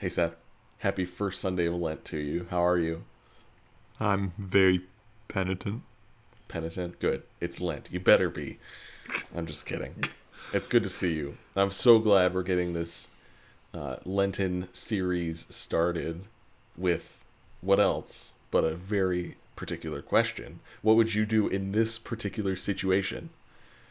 Hey, 0.00 0.10
Seth. 0.10 0.36
Happy 0.78 1.04
first 1.04 1.40
Sunday 1.40 1.66
of 1.66 1.74
Lent 1.74 2.04
to 2.04 2.18
you. 2.18 2.46
How 2.50 2.64
are 2.64 2.78
you? 2.78 3.02
I'm 3.98 4.32
very 4.38 4.82
penitent. 5.26 5.82
Penitent? 6.46 7.00
Good. 7.00 7.24
It's 7.40 7.60
Lent. 7.60 7.88
You 7.90 7.98
better 7.98 8.30
be. 8.30 8.60
I'm 9.34 9.44
just 9.44 9.66
kidding. 9.66 10.04
It's 10.52 10.68
good 10.68 10.84
to 10.84 10.88
see 10.88 11.14
you. 11.14 11.36
I'm 11.56 11.72
so 11.72 11.98
glad 11.98 12.32
we're 12.32 12.44
getting 12.44 12.74
this 12.74 13.08
uh, 13.74 13.96
Lenten 14.04 14.68
series 14.72 15.48
started 15.50 16.28
with 16.76 17.24
what 17.60 17.80
else 17.80 18.34
but 18.52 18.62
a 18.62 18.76
very 18.76 19.34
particular 19.56 20.00
question. 20.00 20.60
What 20.80 20.94
would 20.94 21.16
you 21.16 21.26
do 21.26 21.48
in 21.48 21.72
this 21.72 21.98
particular 21.98 22.54
situation? 22.54 23.30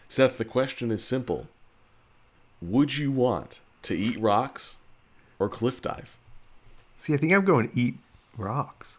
Seth, 0.07 0.37
the 0.37 0.45
question 0.45 0.89
is 0.89 1.03
simple 1.03 1.47
Would 2.61 2.97
you 2.97 3.11
want 3.11 3.59
to 3.81 3.97
eat 3.97 4.17
rocks 4.17 4.77
or 5.39 5.49
cliff 5.49 5.81
dive? 5.81 6.17
See, 6.97 7.13
I 7.13 7.17
think 7.17 7.33
I'm 7.33 7.45
going 7.45 7.69
to 7.69 7.79
eat 7.79 7.95
rocks. 8.37 8.97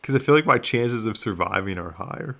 Because 0.00 0.14
I 0.14 0.18
feel 0.18 0.34
like 0.34 0.46
my 0.46 0.58
chances 0.58 1.06
of 1.06 1.18
surviving 1.18 1.78
are 1.78 1.92
higher. 1.92 2.36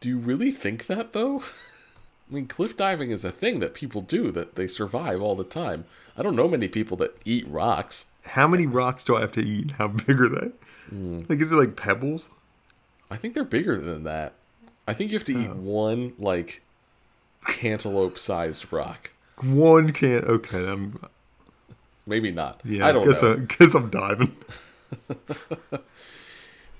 Do 0.00 0.08
you 0.08 0.18
really 0.18 0.50
think 0.50 0.86
that, 0.86 1.12
though? 1.12 1.42
I 2.30 2.34
mean, 2.34 2.46
cliff 2.46 2.76
diving 2.76 3.10
is 3.10 3.24
a 3.24 3.30
thing 3.30 3.60
that 3.60 3.74
people 3.74 4.00
do, 4.00 4.30
that 4.30 4.54
they 4.54 4.66
survive 4.66 5.20
all 5.20 5.34
the 5.34 5.44
time. 5.44 5.84
I 6.16 6.22
don't 6.22 6.36
know 6.36 6.48
many 6.48 6.68
people 6.68 6.96
that 6.98 7.16
eat 7.24 7.46
rocks. 7.48 8.06
How 8.26 8.48
many 8.48 8.66
rocks 8.66 9.04
do 9.04 9.16
I 9.16 9.20
have 9.20 9.32
to 9.32 9.44
eat? 9.44 9.72
How 9.72 9.88
big 9.88 10.20
are 10.20 10.28
they? 10.28 10.50
Mm. 10.92 11.28
Like, 11.28 11.40
is 11.40 11.52
it 11.52 11.56
like 11.56 11.76
pebbles? 11.76 12.30
I 13.10 13.16
think 13.16 13.34
they're 13.34 13.44
bigger 13.44 13.76
than 13.78 14.04
that. 14.04 14.32
I 14.86 14.94
think 14.94 15.10
you 15.10 15.18
have 15.18 15.26
to 15.26 15.38
eat 15.38 15.50
oh. 15.50 15.54
one, 15.54 16.14
like, 16.18 16.62
cantaloupe 17.46 18.18
sized 18.18 18.72
rock. 18.72 19.10
One 19.40 19.92
can't. 19.92 20.24
Okay, 20.24 20.66
I'm. 20.66 21.00
Maybe 22.06 22.30
not. 22.30 22.60
Yeah, 22.64 22.86
I 22.86 22.92
don't 22.92 23.06
guess 23.06 23.22
know. 23.22 23.34
I 23.34 23.36
guess 23.36 23.74
I'm 23.74 23.90
diving. 23.90 24.36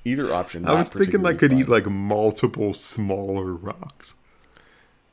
Either 0.05 0.35
option. 0.35 0.67
I 0.67 0.75
was 0.75 0.91
thinking 0.91 1.25
I 1.25 1.33
could 1.33 1.51
fun. 1.51 1.61
eat 1.61 1.69
like 1.69 1.87
multiple 1.87 2.75
smaller 2.75 3.55
rocks. 3.55 4.15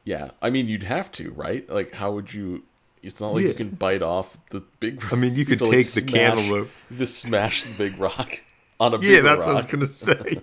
Yeah, 0.04 0.32
I 0.42 0.50
mean 0.50 0.68
you'd 0.68 0.84
have 0.84 1.12
to, 1.14 1.32
right? 1.32 1.70
Like, 1.70 1.94
how 1.94 2.12
would 2.12 2.34
you? 2.34 2.64
It's 3.02 3.22
not 3.22 3.34
like 3.34 3.44
yeah. 3.44 3.50
you 3.50 3.54
can 3.54 3.70
bite 3.70 4.02
off 4.02 4.38
the 4.50 4.64
big. 4.80 5.02
I 5.12 5.16
mean, 5.16 5.32
you, 5.34 5.40
you 5.40 5.46
could 5.46 5.60
take 5.60 5.70
like, 5.70 5.86
the 5.86 6.02
smash, 6.02 6.14
cantaloupe. 6.14 6.70
Just 6.92 7.20
smash 7.20 7.64
the 7.64 7.78
big 7.78 7.98
rock 7.98 8.42
on 8.80 8.94
a 8.94 9.00
yeah. 9.00 9.22
That's 9.22 9.46
rock. 9.46 9.48
what 9.48 9.56
I 9.56 9.58
was 9.58 9.66
gonna 9.66 9.94
say. 9.94 10.42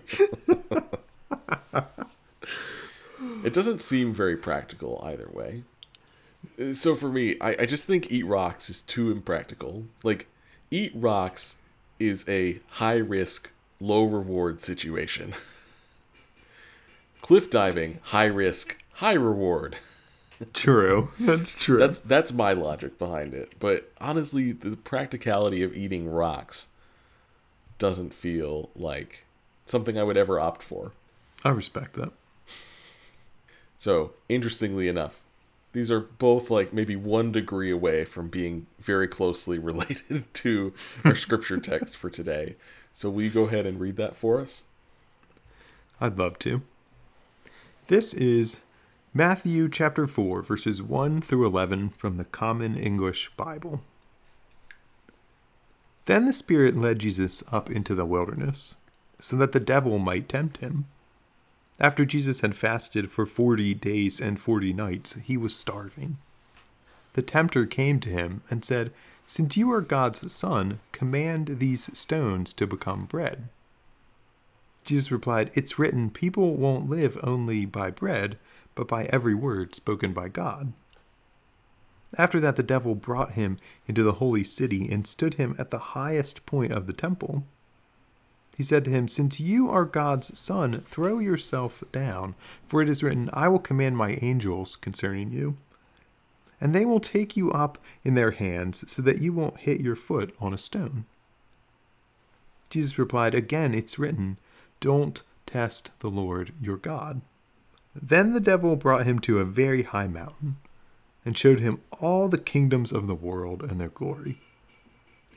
it 3.45 3.53
doesn't 3.53 3.81
seem 3.83 4.15
very 4.15 4.37
practical 4.39 5.03
either 5.05 5.29
way. 5.31 5.65
So 6.73 6.95
for 6.95 7.09
me, 7.09 7.37
I, 7.41 7.51
I 7.61 7.67
just 7.67 7.87
think 7.87 8.11
eat 8.11 8.25
rocks 8.25 8.71
is 8.71 8.83
too 8.83 9.11
impractical. 9.11 9.85
Like, 10.03 10.27
eat 10.71 10.93
rocks 10.95 11.57
is 11.99 12.29
a 12.29 12.61
high 12.69 12.97
risk, 12.97 13.53
low 13.81 14.05
reward 14.05 14.61
situation. 14.61 15.35
Cliff 17.21 17.51
diving, 17.51 17.99
high 18.05 18.27
risk, 18.27 18.81
high 18.95 19.15
reward. 19.15 19.77
True. 20.55 21.11
That's 21.21 21.53
true. 21.55 21.79
That's 21.79 21.99
that's 21.99 22.33
my 22.33 22.53
logic 22.53 22.97
behind 22.99 23.35
it. 23.35 23.55
But 23.59 23.91
honestly, 24.01 24.53
the 24.53 24.77
practicality 24.77 25.65
of 25.65 25.77
eating 25.77 26.09
rocks 26.09 26.69
doesn't 27.79 28.15
feel 28.15 28.71
like 28.77 29.27
something 29.65 29.99
I 29.99 30.05
would 30.05 30.17
ever 30.17 30.39
opt 30.39 30.63
for. 30.63 30.93
I 31.45 31.51
respect 31.51 31.95
that. 31.95 32.13
So, 33.79 34.13
interestingly 34.29 34.89
enough, 34.89 35.21
these 35.79 35.93
are 35.93 36.01
both 36.01 36.51
like 36.51 36.73
maybe 36.73 36.97
one 36.97 37.31
degree 37.31 37.71
away 37.71 38.05
from 38.05 38.29
being 38.29 38.67
very 38.81 39.07
closely 39.07 39.59
related 39.71 40.25
to 40.35 40.75
our 41.05 41.15
scripture 41.15 41.59
text 41.59 41.97
for 41.97 42.11
today. 42.11 42.55
So, 42.93 43.09
will 43.09 43.23
you 43.23 43.31
go 43.31 43.45
ahead 43.45 43.65
and 43.65 43.79
read 43.79 43.95
that 43.97 44.17
for 44.17 44.41
us? 44.41 44.65
I'd 46.01 46.19
love 46.19 46.37
to. 46.41 46.63
This 47.87 48.13
is 48.13 48.59
Matthew 49.15 49.69
chapter 49.69 50.09
4, 50.09 50.43
verses 50.43 50.83
1 50.83 51.21
through 51.21 51.47
11 51.47 51.91
from 51.91 52.17
the 52.17 52.25
Common 52.25 52.77
English 52.77 53.31
Bible. 53.37 53.83
Then 56.07 56.25
the 56.25 56.33
Spirit 56.33 56.75
led 56.75 56.99
Jesus 56.99 57.45
up 57.53 57.71
into 57.71 57.95
the 57.95 58.05
wilderness, 58.05 58.77
so 59.21 59.37
that 59.37 59.53
the 59.53 59.61
devil 59.61 60.01
might 60.01 60.29
tempt 60.29 60.57
him. 60.57 60.87
After 61.81 62.05
Jesus 62.05 62.41
had 62.41 62.57
fasted 62.57 63.11
for 63.11 63.25
forty 63.25 63.73
days 63.73 64.21
and 64.21 64.41
forty 64.41 64.73
nights, 64.73 65.15
he 65.15 65.37
was 65.37 65.55
starving. 65.55 66.19
The 67.13 67.23
tempter 67.23 67.67
came 67.67 68.01
to 68.01 68.11
him 68.11 68.43
and 68.51 68.65
said, 68.65 68.93
Since 69.27 69.57
you 69.57 69.71
are 69.73 69.81
God's 69.81 70.33
Son, 70.33 70.81
command 70.91 71.59
these 71.59 71.97
stones 71.97 72.53
to 72.55 72.67
become 72.67 73.07
bread. 73.07 73.49
Jesus 74.85 75.13
replied, 75.13 75.51
It's 75.55 75.79
written, 75.79 76.11
people 76.11 76.57
won't 76.57 76.89
live 76.89 77.19
only 77.23 77.65
by 77.65 77.91
bread, 77.91 78.39
but 78.75 78.89
by 78.89 79.05
every 79.05 79.35
word 79.35 79.75
spoken 79.75 80.13
by 80.13 80.29
God. 80.29 80.73
After 82.17 82.41
that, 82.41 82.57
the 82.57 82.63
devil 82.63 82.95
brought 82.95 83.33
him 83.33 83.59
into 83.87 84.03
the 84.03 84.15
holy 84.15 84.45
city 84.45 84.91
and 84.91 85.07
stood 85.07 85.35
him 85.35 85.55
at 85.59 85.71
the 85.71 85.79
highest 85.79 86.47
point 86.47 86.73
of 86.73 86.87
the 86.87 86.93
temple 86.93 87.45
he 88.59 88.65
said 88.65 88.85
to 88.85 88.91
him, 88.91 89.07
Since 89.07 89.39
you 89.39 89.71
are 89.71 89.85
God's 89.85 90.37
son, 90.37 90.81
throw 90.81 91.21
yourself 91.21 91.85
down, 91.93 92.35
for 92.67 92.83
it 92.83 92.89
is 92.89 93.05
written, 93.05 93.31
I 93.33 93.47
will 93.47 93.61
command 93.61 93.97
my 93.97 94.19
angels 94.21 94.75
concerning 94.75 95.31
you. 95.31 95.57
And 96.61 96.75
they 96.75 96.85
will 96.85 96.99
take 96.99 97.37
you 97.37 97.53
up 97.53 97.79
in 98.03 98.17
their 98.17 98.33
hands, 98.33 98.91
so 98.91 99.01
that 99.03 99.21
you 99.23 99.33
won't 99.33 99.59
hit 99.59 99.81
your 99.81 99.95
foot 99.95 100.35
on 100.41 100.53
a 100.53 100.59
stone. 100.59 101.05
Jesus 102.69 102.99
replied, 102.99 103.33
Again, 103.33 103.75
it's 103.75 103.97
written, 103.97 104.39
Don't 104.81 105.23
test 105.47 105.93
the 106.01 106.11
Lord 106.11 106.53
your 106.61 106.79
God. 106.79 107.21
Then 107.95 108.33
the 108.33 108.41
devil 108.41 108.75
brought 108.75 109.07
him 109.07 109.21
to 109.21 109.39
a 109.39 109.45
very 109.45 109.85
high 109.85 110.09
mountain, 110.09 110.57
and 111.25 111.39
showed 111.39 111.61
him 111.61 111.81
all 112.01 112.27
the 112.27 112.39
kingdoms 112.39 112.91
of 112.91 113.07
the 113.07 113.15
world 113.15 113.63
and 113.63 113.81
their 113.81 113.89
glory. 113.89 114.41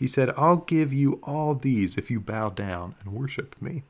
He 0.02 0.08
said, 0.08 0.32
I'll 0.36 0.56
give 0.58 0.92
you 0.92 1.20
all 1.22 1.54
these 1.54 1.96
if 1.96 2.10
you 2.10 2.20
bow 2.20 2.50
down 2.50 2.96
and 3.02 3.14
worship 3.14 3.56
me. 3.62 3.84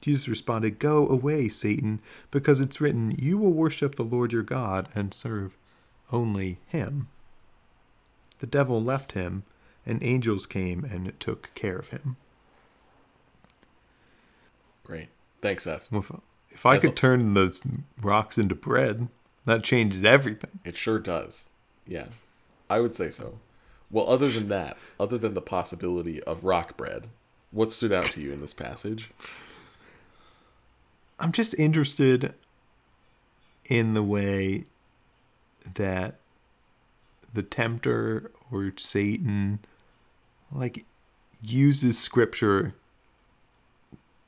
Jesus 0.00 0.26
responded, 0.26 0.80
Go 0.80 1.06
away, 1.06 1.48
Satan, 1.48 2.00
because 2.32 2.60
it's 2.60 2.80
written, 2.80 3.14
You 3.16 3.38
will 3.38 3.52
worship 3.52 3.94
the 3.94 4.02
Lord 4.02 4.32
your 4.32 4.42
God 4.42 4.88
and 4.92 5.14
serve 5.14 5.56
only 6.10 6.58
him. 6.66 7.06
The 8.40 8.48
devil 8.48 8.82
left 8.82 9.12
him, 9.12 9.44
and 9.86 10.02
angels 10.02 10.44
came 10.44 10.82
and 10.82 11.12
took 11.20 11.54
care 11.54 11.76
of 11.76 11.90
him. 11.90 12.16
Great. 14.82 15.10
Thanks, 15.40 15.62
Seth. 15.62 15.86
Well, 15.92 16.00
if, 16.00 16.10
if 16.50 16.66
I 16.66 16.78
could 16.78 16.90
a... 16.90 16.94
turn 16.94 17.34
those 17.34 17.62
rocks 18.02 18.38
into 18.38 18.56
bread, 18.56 19.06
that 19.44 19.62
changes 19.62 20.02
everything. 20.02 20.58
It 20.64 20.76
sure 20.76 20.98
does. 20.98 21.48
Yeah, 21.86 22.06
I 22.68 22.80
would 22.80 22.96
say 22.96 23.12
so. 23.12 23.38
Well, 23.90 24.08
other 24.08 24.28
than 24.28 24.48
that, 24.48 24.76
other 24.98 25.18
than 25.18 25.34
the 25.34 25.40
possibility 25.40 26.22
of 26.22 26.44
rock 26.44 26.76
bread, 26.76 27.08
what 27.50 27.72
stood 27.72 27.92
out 27.92 28.06
to 28.06 28.20
you 28.20 28.32
in 28.32 28.40
this 28.40 28.54
passage? 28.54 29.10
I'm 31.18 31.32
just 31.32 31.58
interested 31.58 32.34
in 33.68 33.94
the 33.94 34.02
way 34.02 34.64
that 35.74 36.16
the 37.32 37.42
tempter 37.42 38.30
or 38.50 38.72
Satan 38.76 39.60
like 40.52 40.84
uses 41.42 41.98
scripture 41.98 42.74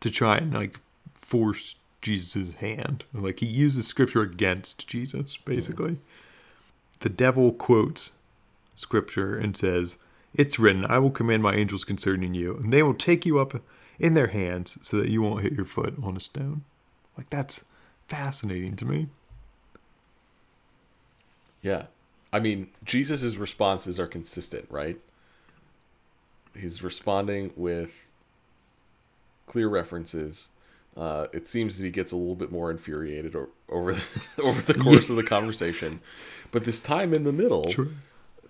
to 0.00 0.10
try 0.10 0.36
and 0.36 0.52
like 0.52 0.80
force 1.14 1.76
Jesus' 2.00 2.54
hand. 2.54 3.04
Like 3.14 3.40
he 3.40 3.46
uses 3.46 3.86
scripture 3.86 4.22
against 4.22 4.86
Jesus, 4.86 5.36
basically. 5.36 5.92
Mm. 5.92 5.98
The 7.00 7.08
devil 7.08 7.52
quotes 7.52 8.12
scripture 8.82 9.36
and 9.38 9.56
says, 9.56 9.96
It's 10.34 10.58
written, 10.58 10.84
I 10.84 10.98
will 10.98 11.10
command 11.10 11.42
my 11.42 11.54
angels 11.54 11.84
concerning 11.84 12.34
you, 12.34 12.56
and 12.56 12.72
they 12.72 12.82
will 12.82 12.94
take 12.94 13.24
you 13.24 13.38
up 13.38 13.62
in 13.98 14.14
their 14.14 14.26
hands 14.26 14.76
so 14.82 14.98
that 14.98 15.08
you 15.08 15.22
won't 15.22 15.42
hit 15.42 15.52
your 15.52 15.64
foot 15.64 15.94
on 16.02 16.16
a 16.16 16.20
stone. 16.20 16.64
Like, 17.16 17.30
that's 17.30 17.64
fascinating 18.08 18.76
to 18.76 18.84
me. 18.84 19.08
Yeah. 21.62 21.84
I 22.32 22.40
mean, 22.40 22.68
Jesus' 22.84 23.36
responses 23.36 24.00
are 24.00 24.06
consistent, 24.06 24.66
right? 24.70 24.98
He's 26.58 26.82
responding 26.82 27.52
with 27.56 28.08
clear 29.46 29.68
references. 29.68 30.48
Uh, 30.96 31.26
it 31.32 31.48
seems 31.48 31.76
that 31.76 31.84
he 31.84 31.90
gets 31.90 32.12
a 32.12 32.16
little 32.16 32.34
bit 32.34 32.50
more 32.50 32.70
infuriated 32.70 33.36
over 33.68 33.94
the, 33.94 34.02
over 34.42 34.60
the 34.60 34.78
course 34.78 35.08
of 35.08 35.16
the 35.16 35.22
conversation, 35.22 36.00
but 36.50 36.64
this 36.64 36.82
time 36.82 37.14
in 37.14 37.24
the 37.24 37.32
middle, 37.32 37.70
True 37.70 37.92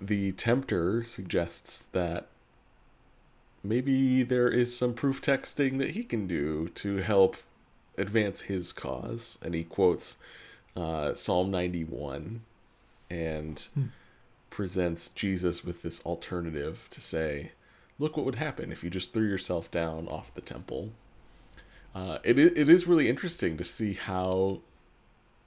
the 0.06 0.32
tempter 0.32 1.04
suggests 1.04 1.82
that 1.92 2.26
maybe 3.62 4.22
there 4.22 4.48
is 4.48 4.76
some 4.76 4.94
proof 4.94 5.22
texting 5.22 5.78
that 5.78 5.92
he 5.92 6.02
can 6.02 6.26
do 6.26 6.68
to 6.70 6.96
help 6.96 7.36
advance 7.96 8.42
his 8.42 8.72
cause. 8.72 9.38
And 9.42 9.54
he 9.54 9.64
quotes 9.64 10.16
uh, 10.76 11.14
Psalm 11.14 11.50
91. 11.50 12.42
And 13.10 13.68
hmm. 13.74 13.86
presents 14.48 15.10
Jesus 15.10 15.62
with 15.62 15.82
this 15.82 16.00
alternative 16.06 16.88
to 16.90 17.00
say, 17.00 17.52
look 17.98 18.16
what 18.16 18.24
would 18.24 18.36
happen 18.36 18.72
if 18.72 18.82
you 18.82 18.88
just 18.88 19.12
threw 19.12 19.28
yourself 19.28 19.70
down 19.70 20.08
off 20.08 20.34
the 20.34 20.40
temple. 20.40 20.92
Uh, 21.94 22.18
it, 22.24 22.38
it 22.38 22.70
is 22.70 22.86
really 22.86 23.08
interesting 23.08 23.58
to 23.58 23.64
see 23.64 23.92
how 23.92 24.60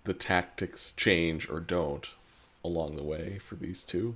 the 0.04 0.14
tactics 0.14 0.94
change 0.94 1.50
or 1.50 1.60
don't 1.60 2.10
along 2.64 2.96
the 2.96 3.04
way 3.04 3.40
for 3.40 3.56
these 3.56 3.84
two. 3.84 4.16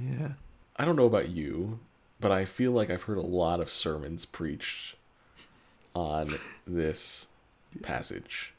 Yeah. 0.00 0.32
I 0.76 0.84
don't 0.84 0.96
know 0.96 1.06
about 1.06 1.28
you, 1.28 1.78
but 2.20 2.32
I 2.32 2.44
feel 2.44 2.72
like 2.72 2.90
I've 2.90 3.02
heard 3.02 3.18
a 3.18 3.22
lot 3.22 3.60
of 3.60 3.70
sermons 3.70 4.24
preached 4.24 4.96
on 5.94 6.30
this 6.66 7.28
passage. 7.82 8.52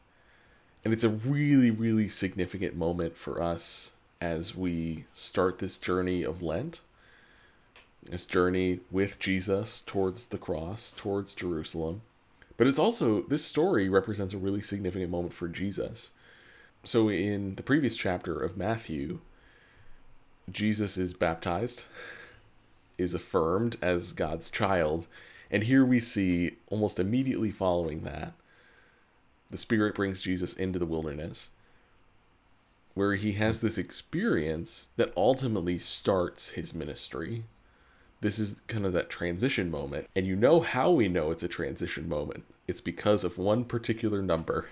And 0.83 0.93
it's 0.93 1.03
a 1.03 1.09
really, 1.09 1.71
really 1.71 2.07
significant 2.07 2.75
moment 2.75 3.17
for 3.17 3.41
us 3.41 3.93
as 4.21 4.55
we 4.55 5.05
start 5.13 5.59
this 5.59 5.77
journey 5.77 6.23
of 6.23 6.41
Lent, 6.41 6.81
this 8.07 8.25
journey 8.25 8.79
with 8.91 9.19
Jesus 9.19 9.81
towards 9.81 10.27
the 10.27 10.37
cross, 10.37 10.93
towards 10.93 11.35
Jerusalem. 11.35 12.01
But 12.57 12.67
it's 12.67 12.79
also, 12.79 13.23
this 13.23 13.43
story 13.43 13.89
represents 13.89 14.33
a 14.33 14.37
really 14.37 14.61
significant 14.61 15.11
moment 15.11 15.33
for 15.33 15.47
Jesus. 15.47 16.11
So 16.83 17.09
in 17.09 17.55
the 17.55 17.63
previous 17.63 17.95
chapter 17.95 18.39
of 18.39 18.55
Matthew, 18.55 19.19
Jesus 20.51 20.97
is 20.97 21.13
baptized, 21.13 21.85
is 22.97 23.13
affirmed 23.13 23.77
as 23.81 24.13
God's 24.13 24.49
child, 24.49 25.07
and 25.51 25.63
here 25.63 25.85
we 25.85 25.99
see 25.99 26.57
almost 26.67 26.99
immediately 26.99 27.51
following 27.51 28.03
that, 28.03 28.33
the 29.49 29.57
Spirit 29.57 29.95
brings 29.95 30.21
Jesus 30.21 30.53
into 30.53 30.79
the 30.79 30.85
wilderness 30.85 31.51
where 32.95 33.15
he 33.15 33.33
has 33.33 33.59
this 33.59 33.77
experience 33.77 34.87
that 34.95 35.13
ultimately 35.15 35.77
starts 35.77 36.51
his 36.51 36.73
ministry. 36.73 37.43
This 38.21 38.39
is 38.39 38.61
kind 38.67 38.85
of 38.85 38.93
that 38.93 39.09
transition 39.09 39.69
moment. 39.69 40.07
And 40.15 40.25
you 40.25 40.35
know 40.35 40.61
how 40.61 40.89
we 40.91 41.09
know 41.09 41.29
it's 41.29 41.43
a 41.43 41.49
transition 41.49 42.09
moment. 42.09 42.45
It's 42.67 42.81
because 42.81 43.23
of 43.23 43.37
one 43.37 43.65
particular 43.65 44.21
number 44.21 44.67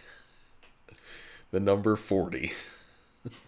the 1.52 1.60
number 1.60 1.96
40. 1.96 2.54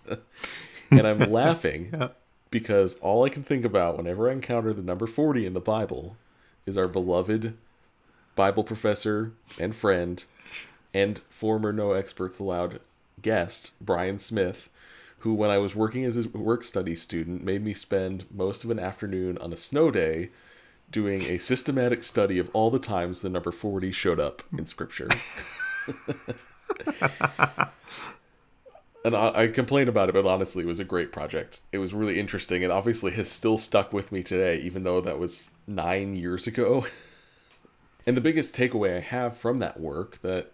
and 0.91 1.07
I'm 1.07 1.31
laughing 1.31 1.89
Yeah. 1.93 2.09
because 2.51 2.95
all 2.95 3.23
I 3.25 3.29
can 3.29 3.43
think 3.43 3.65
about 3.65 3.97
whenever 3.97 4.29
I 4.29 4.33
encounter 4.33 4.73
the 4.73 4.81
number 4.81 5.07
40 5.07 5.45
in 5.45 5.53
the 5.53 5.59
Bible 5.59 6.17
is 6.65 6.77
our 6.77 6.87
beloved 6.87 7.55
Bible 8.35 8.63
professor 8.63 9.33
and 9.59 9.75
friend 9.75 10.23
and 10.93 11.19
former 11.29 11.71
No 11.71 11.91
Experts 11.93 12.39
Allowed 12.39 12.79
guest, 13.21 13.73
Brian 13.81 14.17
Smith, 14.17 14.69
who, 15.19 15.33
when 15.33 15.49
I 15.49 15.57
was 15.57 15.75
working 15.75 16.05
as 16.05 16.17
a 16.17 16.27
work 16.29 16.63
study 16.63 16.95
student, 16.95 17.43
made 17.43 17.63
me 17.63 17.73
spend 17.73 18.25
most 18.31 18.63
of 18.63 18.69
an 18.69 18.79
afternoon 18.79 19.37
on 19.39 19.51
a 19.53 19.57
snow 19.57 19.89
day 19.91 20.29
doing 20.91 21.23
a 21.23 21.37
systematic 21.39 22.03
study 22.03 22.37
of 22.37 22.49
all 22.53 22.69
the 22.69 22.77
times 22.79 23.21
the 23.21 23.29
number 23.29 23.51
40 23.51 23.91
showed 23.91 24.19
up 24.19 24.43
in 24.57 24.65
Scripture. 24.65 25.07
and 29.06 29.16
I, 29.16 29.44
I 29.44 29.48
complain 29.50 29.88
about 29.88 30.10
it, 30.10 30.13
but 30.13 30.25
honestly, 30.25 30.63
it 30.63 30.68
was 30.68 30.80
a 30.80 30.84
great 30.84 31.12
project. 31.12 31.62
It 31.72 31.78
was 31.78 31.94
really 31.94 32.19
interesting, 32.19 32.63
and 32.63 32.74
obviously 32.74 33.12
has 33.12 33.30
still 33.30 33.60
stuck 33.60 33.94
with 33.94 34.12
me 34.12 34.24
today, 34.24 34.57
even 34.62 34.84
though 34.84 35.00
that 35.00 35.19
was 35.19 35.52
nine 35.68 36.16
years 36.16 36.48
ago. 36.48 36.88
and 38.07 38.18
the 38.18 38.22
biggest 38.22 38.56
takeaway 38.56 38.98
I 38.98 39.02
have 39.02 39.38
from 39.38 39.60
that 39.60 39.80
work 39.80 40.22
that 40.24 40.52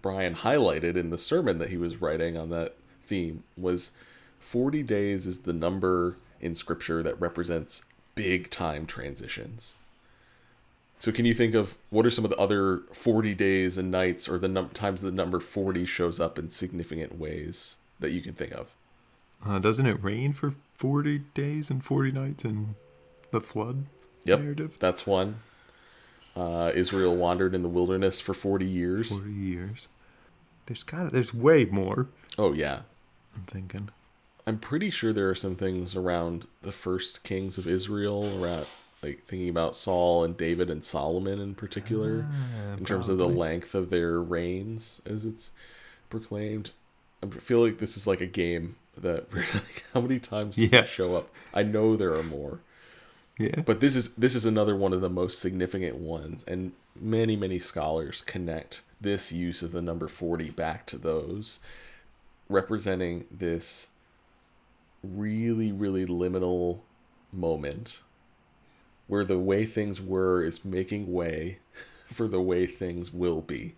Brian 0.00 0.36
highlighted 0.36 0.96
in 0.96 1.10
the 1.10 1.18
sermon 1.18 1.58
that 1.58 1.70
he 1.70 1.76
was 1.76 2.00
writing 2.00 2.36
on 2.36 2.50
that 2.50 2.76
theme 3.02 3.42
was 3.56 3.90
40 4.38 4.84
days 4.84 5.26
is 5.26 5.40
the 5.40 5.52
number 5.52 6.16
in 6.40 6.54
scripture 6.54 7.02
that 7.02 7.20
represents 7.20 7.84
big 8.14 8.50
time 8.50 8.86
transitions. 8.86 9.74
So 11.04 11.12
can 11.12 11.26
you 11.26 11.34
think 11.34 11.54
of 11.54 11.76
what 11.90 12.06
are 12.06 12.10
some 12.10 12.24
of 12.24 12.30
the 12.30 12.38
other 12.38 12.78
40 12.94 13.34
days 13.34 13.76
and 13.76 13.90
nights 13.90 14.26
or 14.26 14.38
the 14.38 14.48
num- 14.48 14.70
times 14.70 15.02
the 15.02 15.10
number 15.10 15.38
40 15.38 15.84
shows 15.84 16.18
up 16.18 16.38
in 16.38 16.48
significant 16.48 17.18
ways 17.18 17.76
that 18.00 18.12
you 18.12 18.22
can 18.22 18.32
think 18.32 18.52
of? 18.52 18.72
Uh, 19.44 19.58
doesn't 19.58 19.84
it 19.84 20.02
rain 20.02 20.32
for 20.32 20.54
40 20.76 21.18
days 21.34 21.68
and 21.68 21.84
40 21.84 22.10
nights 22.10 22.42
in 22.46 22.74
the 23.32 23.42
flood 23.42 23.84
Yep. 24.24 24.40
narrative? 24.40 24.76
That's 24.78 25.06
one. 25.06 25.40
Uh, 26.34 26.72
Israel 26.74 27.14
wandered 27.14 27.54
in 27.54 27.60
the 27.60 27.68
wilderness 27.68 28.18
for 28.18 28.32
40 28.32 28.64
years. 28.64 29.10
40 29.12 29.30
years. 29.30 29.88
There's 30.64 30.84
got 30.84 31.12
there's 31.12 31.34
way 31.34 31.66
more, 31.66 32.06
Oh 32.38 32.54
yeah. 32.54 32.80
I'm 33.36 33.42
thinking. 33.42 33.90
I'm 34.46 34.58
pretty 34.58 34.88
sure 34.88 35.12
there 35.12 35.28
are 35.28 35.34
some 35.34 35.54
things 35.54 35.94
around 35.94 36.46
the 36.62 36.72
first 36.72 37.24
kings 37.24 37.58
of 37.58 37.66
Israel, 37.66 38.42
around 38.42 38.64
like 39.04 39.24
thinking 39.24 39.48
about 39.48 39.76
Saul 39.76 40.24
and 40.24 40.36
David 40.36 40.70
and 40.70 40.84
Solomon 40.84 41.40
in 41.40 41.54
particular, 41.54 42.26
Ah, 42.30 42.74
in 42.78 42.84
terms 42.84 43.08
of 43.08 43.18
the 43.18 43.28
length 43.28 43.74
of 43.74 43.90
their 43.90 44.20
reigns, 44.20 45.00
as 45.06 45.24
it's 45.24 45.50
proclaimed. 46.10 46.70
I 47.22 47.26
feel 47.26 47.58
like 47.58 47.78
this 47.78 47.96
is 47.96 48.06
like 48.06 48.20
a 48.20 48.26
game 48.26 48.76
that 48.96 49.32
like, 49.34 49.84
how 49.92 50.00
many 50.00 50.18
times 50.18 50.56
does 50.56 50.72
Yeah. 50.72 50.80
it 50.80 50.88
show 50.88 51.14
up? 51.14 51.28
I 51.52 51.62
know 51.62 51.96
there 51.96 52.14
are 52.18 52.22
more, 52.22 52.60
Yeah. 53.38 53.60
but 53.60 53.80
this 53.80 53.96
is 53.96 54.14
this 54.14 54.34
is 54.34 54.44
another 54.46 54.76
one 54.76 54.92
of 54.92 55.00
the 55.00 55.10
most 55.10 55.38
significant 55.40 55.96
ones, 55.96 56.44
and 56.46 56.72
many 57.00 57.36
many 57.36 57.58
scholars 57.58 58.22
connect 58.22 58.82
this 59.00 59.32
use 59.32 59.62
of 59.62 59.72
the 59.72 59.82
number 59.82 60.08
forty 60.08 60.50
back 60.50 60.86
to 60.86 60.98
those, 60.98 61.60
representing 62.48 63.24
this 63.30 63.88
really, 65.02 65.70
really 65.72 66.06
liminal 66.06 66.80
moment 67.32 68.00
where 69.06 69.24
the 69.24 69.38
way 69.38 69.64
things 69.64 70.00
were 70.00 70.42
is 70.42 70.64
making 70.64 71.12
way 71.12 71.58
for 72.12 72.28
the 72.28 72.40
way 72.40 72.66
things 72.66 73.12
will 73.12 73.40
be. 73.40 73.74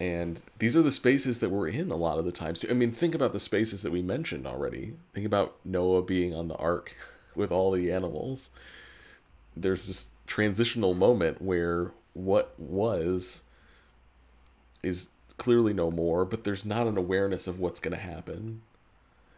And 0.00 0.42
these 0.58 0.76
are 0.76 0.82
the 0.82 0.90
spaces 0.90 1.38
that 1.38 1.50
we're 1.50 1.68
in 1.68 1.90
a 1.90 1.96
lot 1.96 2.18
of 2.18 2.24
the 2.24 2.32
times. 2.32 2.64
I 2.68 2.72
mean, 2.72 2.90
think 2.90 3.14
about 3.14 3.32
the 3.32 3.38
spaces 3.38 3.82
that 3.82 3.92
we 3.92 4.02
mentioned 4.02 4.46
already. 4.46 4.94
Think 5.14 5.24
about 5.24 5.56
Noah 5.64 6.02
being 6.02 6.34
on 6.34 6.48
the 6.48 6.56
ark 6.56 6.96
with 7.34 7.52
all 7.52 7.70
the 7.70 7.92
animals. 7.92 8.50
There's 9.56 9.86
this 9.86 10.08
transitional 10.26 10.94
moment 10.94 11.40
where 11.40 11.92
what 12.12 12.54
was 12.58 13.42
is 14.82 15.10
clearly 15.38 15.72
no 15.72 15.90
more, 15.90 16.24
but 16.24 16.44
there's 16.44 16.64
not 16.64 16.86
an 16.86 16.96
awareness 16.96 17.46
of 17.46 17.58
what's 17.58 17.80
going 17.80 17.94
to 17.94 18.00
happen. 18.00 18.62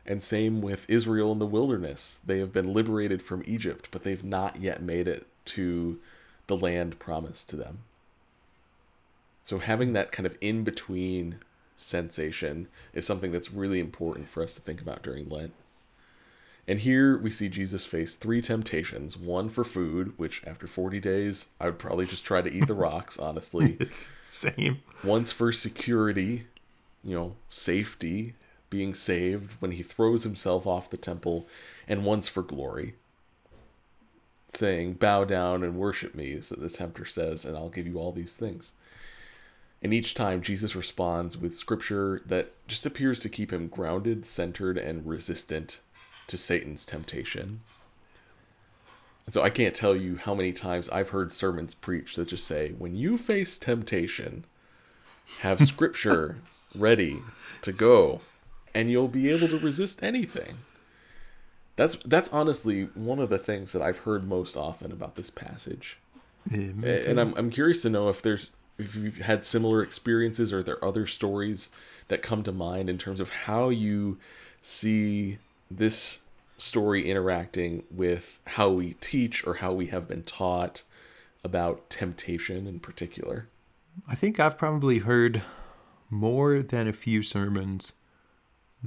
And 0.07 0.23
same 0.23 0.63
with 0.63 0.89
Israel 0.89 1.33
in 1.33 1.41
the 1.41 1.47
wilderness. 1.47 2.21
They 2.25 2.39
have 2.39 2.53
been 2.53 2.73
liberated 2.73 3.23
from 3.23 3.43
Egypt, 3.45 3.89
but 3.91 4.05
they've 4.05 4.23
not 4.25 4.61
yet 4.61 4.81
made 4.81 5.09
it 5.09 5.27
to 5.47 5.99
the 6.47 6.57
land 6.57 6.99
promised 6.99 7.49
to 7.51 7.57
them. 7.57 7.79
So 9.45 9.59
having 9.59 9.93
that 9.93 10.13
kind 10.13 10.27
of 10.27 10.37
in 10.41 10.65
between 10.65 11.41
sensation 11.77 12.69
is 12.93 13.07
something 13.07 13.33
that's 13.33 13.53
really 13.53 13.81
important 13.81 14.29
for 14.29 14.43
us 14.43 14.55
to 14.55 14.61
think 14.61 14.81
about 14.81 15.03
during 15.03 15.29
Lent. 15.29 15.53
And 16.69 16.81
here 16.81 17.17
we 17.17 17.31
see 17.31 17.49
Jesus 17.49 17.87
face 17.87 18.17
three 18.17 18.41
temptations 18.41 19.17
one 19.17 19.49
for 19.49 19.63
food, 19.63 20.15
which 20.17 20.43
after 20.45 20.67
40 20.67 20.99
days, 20.99 21.51
I 21.61 21.67
would 21.67 21.79
probably 21.79 22.07
just 22.07 22.25
try 22.25 22.41
to 22.43 22.53
eat 22.53 22.67
the 22.67 22.75
rocks, 22.75 23.19
honestly. 23.19 23.77
It's 23.79 24.11
same. 24.25 24.83
Once 25.05 25.31
for 25.31 25.53
security, 25.53 26.47
you 27.05 27.15
know, 27.15 27.37
safety, 27.51 28.35
being 28.71 28.95
saved 28.95 29.53
when 29.61 29.73
he 29.73 29.83
throws 29.83 30.25
himself 30.25 30.67
off 30.67 30.91
the 30.91 30.97
temple, 30.97 31.47
and 31.87 32.05
once 32.05 32.29
for 32.29 32.43
glory, 32.43 32.95
saying, 34.49 34.95
Bow 34.95 35.25
down 35.25 35.63
and 35.63 35.77
worship 35.77 36.15
me, 36.15 36.33
as 36.33 36.51
the 36.51 36.69
tempter 36.69 37.05
says, 37.05 37.45
and 37.45 37.57
I'll 37.57 37.69
give 37.69 37.87
you 37.87 37.99
all 37.99 38.13
these 38.13 38.37
things. 38.37 38.73
And 39.83 39.93
each 39.93 40.15
time 40.15 40.43
Jesus 40.43 40.75
responds 40.75 41.37
with 41.37 41.55
scripture 41.55 42.23
that 42.27 42.53
just 42.67 42.87
appears 42.87 43.21
to 43.21 43.29
keep 43.29 43.53
him 43.53 43.69
grounded, 43.69 44.25
centered, 44.25 44.79
and 44.79 45.07
resistant 45.07 45.81
to 46.27 46.37
Satan's 46.37 46.85
temptation. 46.85 47.61
And 49.27 49.35
so 49.35 49.43
I 49.43 49.51
can't 49.51 49.75
tell 49.75 49.95
you 49.95 50.17
how 50.17 50.35
many 50.35 50.53
times 50.53 50.89
I've 50.89 51.11
heard 51.11 51.33
sermons 51.33 51.75
preached 51.75 52.17
that 52.17 52.29
just 52.29 52.47
say, 52.47 52.71
when 52.79 52.97
you 52.97 53.19
face 53.19 53.59
temptation, 53.59 54.45
have 55.41 55.61
scripture 55.67 56.39
ready 56.75 57.23
to 57.63 57.73
go, 57.73 58.21
and 58.75 58.91
you'll 58.91 59.09
be 59.09 59.31
able 59.31 59.49
to 59.49 59.59
resist 59.59 60.03
anything. 60.03 60.59
That's 61.77 61.97
that's 62.05 62.33
honestly 62.33 62.85
one 62.95 63.19
of 63.19 63.29
the 63.29 63.39
things 63.39 63.73
that 63.73 63.83
I've 63.83 63.99
heard 63.99 64.27
most 64.27 64.57
often 64.57 64.93
about 64.93 65.17
this 65.17 65.31
passage. 65.31 65.99
And 67.11 67.21
I'm 67.21 67.35
I'm 67.37 67.51
curious 67.51 67.83
to 67.83 67.91
know 67.91 68.09
if 68.09 68.23
there's 68.23 68.53
if 68.79 68.95
you've 68.95 69.19
had 69.19 69.45
similar 69.45 69.83
experiences 69.83 70.53
or 70.53 70.59
are 70.59 70.63
there 70.63 70.85
other 70.85 71.07
stories 71.07 71.71
that 72.09 72.23
come 72.23 72.43
to 72.43 72.53
mind 72.53 72.89
in 72.91 72.99
terms 72.99 73.21
of 73.21 73.31
how 73.31 73.69
you 73.69 74.19
see 74.61 75.39
this 75.71 76.21
story 76.59 77.09
interacting 77.09 77.85
with 77.91 78.41
how 78.47 78.71
we 78.71 78.95
teach 78.95 79.47
or 79.47 79.55
how 79.55 79.73
we 79.73 79.87
have 79.87 80.09
been 80.09 80.23
taught 80.23 80.83
about 81.45 81.89
temptation 81.91 82.67
in 82.67 82.81
particular. 82.81 83.49
I 84.09 84.15
think 84.15 84.41
I've 84.41 84.59
probably 84.59 84.99
heard 84.99 85.43
more 86.11 86.63
than 86.63 86.87
a 86.89 86.93
few 86.93 87.23
sermons 87.23 87.93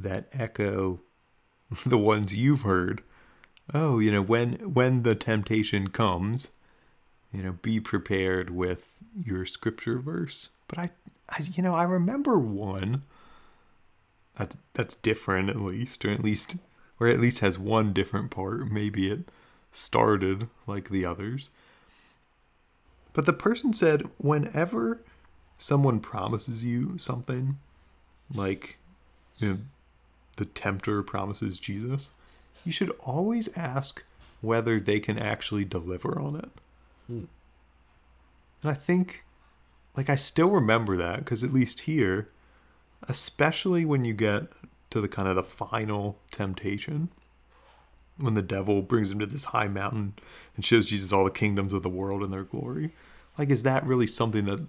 that 0.04 0.28
echo 0.34 1.02
the 1.86 1.98
ones 1.98 2.34
you've 2.34 2.62
heard. 2.62 3.04
Oh, 3.74 4.00
you 4.00 4.12
know, 4.12 4.22
when 4.22 4.54
when 4.74 5.04
the 5.04 5.16
temptation 5.16 5.90
comes, 5.90 6.50
you 7.32 7.44
know, 7.44 7.54
be 7.62 7.80
prepared 7.80 8.50
with 8.50 8.94
your 9.16 9.46
scripture 9.46 10.00
verse. 10.00 10.50
But 10.68 10.80
I, 10.80 10.90
I 11.30 11.46
you 11.54 11.62
know, 11.62 11.76
I 11.76 11.84
remember 11.84 12.40
one 12.40 13.04
that's 14.36 14.58
that's 14.74 14.96
different 14.96 15.50
at 15.50 15.58
least, 15.58 16.04
or 16.04 16.10
at 16.10 16.24
least 16.24 16.56
or 17.00 17.08
at 17.08 17.20
least 17.20 17.40
has 17.40 17.60
one 17.60 17.94
different 17.94 18.32
part. 18.32 18.72
Maybe 18.72 19.12
it 19.12 19.30
started 19.72 20.48
like 20.66 20.90
the 20.90 21.06
others. 21.06 21.50
But 23.14 23.26
the 23.26 23.34
person 23.34 23.74
said 23.74 24.10
whenever 24.18 25.04
someone 25.58 26.00
promises 26.00 26.64
you 26.64 26.98
something, 26.98 27.58
like 28.34 28.78
you 29.38 29.48
know, 29.50 29.58
the 30.40 30.46
tempter 30.46 31.04
promises 31.04 31.60
Jesus, 31.60 32.12
you 32.66 32.72
should 32.72 32.92
always 33.02 33.56
ask 33.58 34.04
whether 34.40 34.80
they 34.80 35.00
can 35.00 35.20
actually 35.20 35.66
deliver 35.66 36.18
on 36.18 36.38
it. 36.38 36.50
Hmm. 37.08 37.26
And 38.64 38.72
I 38.72 38.74
think, 38.74 39.26
like, 39.98 40.10
I 40.10 40.16
still 40.16 40.50
remember 40.50 40.96
that 40.96 41.20
because 41.20 41.44
at 41.44 41.52
least 41.52 41.82
here, 41.82 42.30
especially 43.04 43.84
when 43.84 44.06
you 44.06 44.14
get 44.14 44.44
to 44.92 45.02
the 45.02 45.10
kind 45.10 45.28
of 45.28 45.36
the 45.36 45.44
final 45.44 46.18
temptation, 46.32 47.10
when 48.18 48.34
the 48.34 48.42
devil 48.42 48.82
brings 48.82 49.12
him 49.12 49.20
to 49.20 49.26
this 49.26 49.46
high 49.46 49.68
mountain 49.68 50.14
and 50.56 50.64
shows 50.64 50.86
Jesus 50.86 51.12
all 51.12 51.26
the 51.26 51.32
kingdoms 51.32 51.74
of 51.74 51.84
the 51.84 51.90
world 51.90 52.24
and 52.24 52.32
their 52.32 52.44
glory. 52.44 52.94
Like, 53.38 53.50
is 53.50 53.64
that 53.64 53.86
really 53.86 54.08
something 54.08 54.46
that 54.46 54.66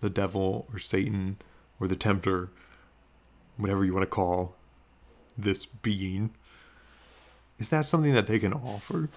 the 0.00 0.10
devil 0.10 0.66
or 0.72 0.78
Satan 0.78 1.36
or 1.78 1.88
the 1.88 1.96
tempter, 1.96 2.48
whatever 3.58 3.84
you 3.84 3.92
want 3.92 4.04
to 4.04 4.06
call 4.06 4.57
this 5.38 5.64
being, 5.64 6.30
is 7.58 7.68
that 7.70 7.86
something 7.86 8.12
that 8.12 8.26
they 8.26 8.38
can 8.38 8.52
offer? 8.52 9.08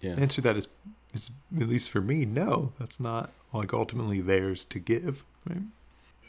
Yeah. 0.00 0.14
The 0.14 0.22
answer 0.22 0.36
to 0.36 0.40
that 0.42 0.56
is, 0.56 0.68
is 1.12 1.30
at 1.60 1.68
least 1.68 1.90
for 1.90 2.00
me, 2.00 2.24
no. 2.24 2.72
That's 2.78 3.00
not 3.00 3.30
like 3.52 3.72
ultimately 3.72 4.20
theirs 4.20 4.64
to 4.66 4.78
give. 4.78 5.24
Right? 5.48 5.62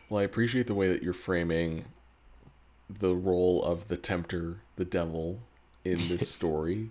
Well, 0.10 0.22
I 0.22 0.24
appreciate 0.24 0.68
the 0.68 0.76
way 0.76 0.88
that 0.90 1.04
you're 1.04 1.14
framing 1.14 1.86
the 2.90 3.16
role 3.16 3.64
of 3.64 3.88
the 3.88 3.98
tempter, 3.98 4.58
the 4.76 4.86
devil, 4.86 5.40
in 5.86 5.98
this 6.10 6.30
story. 6.34 6.90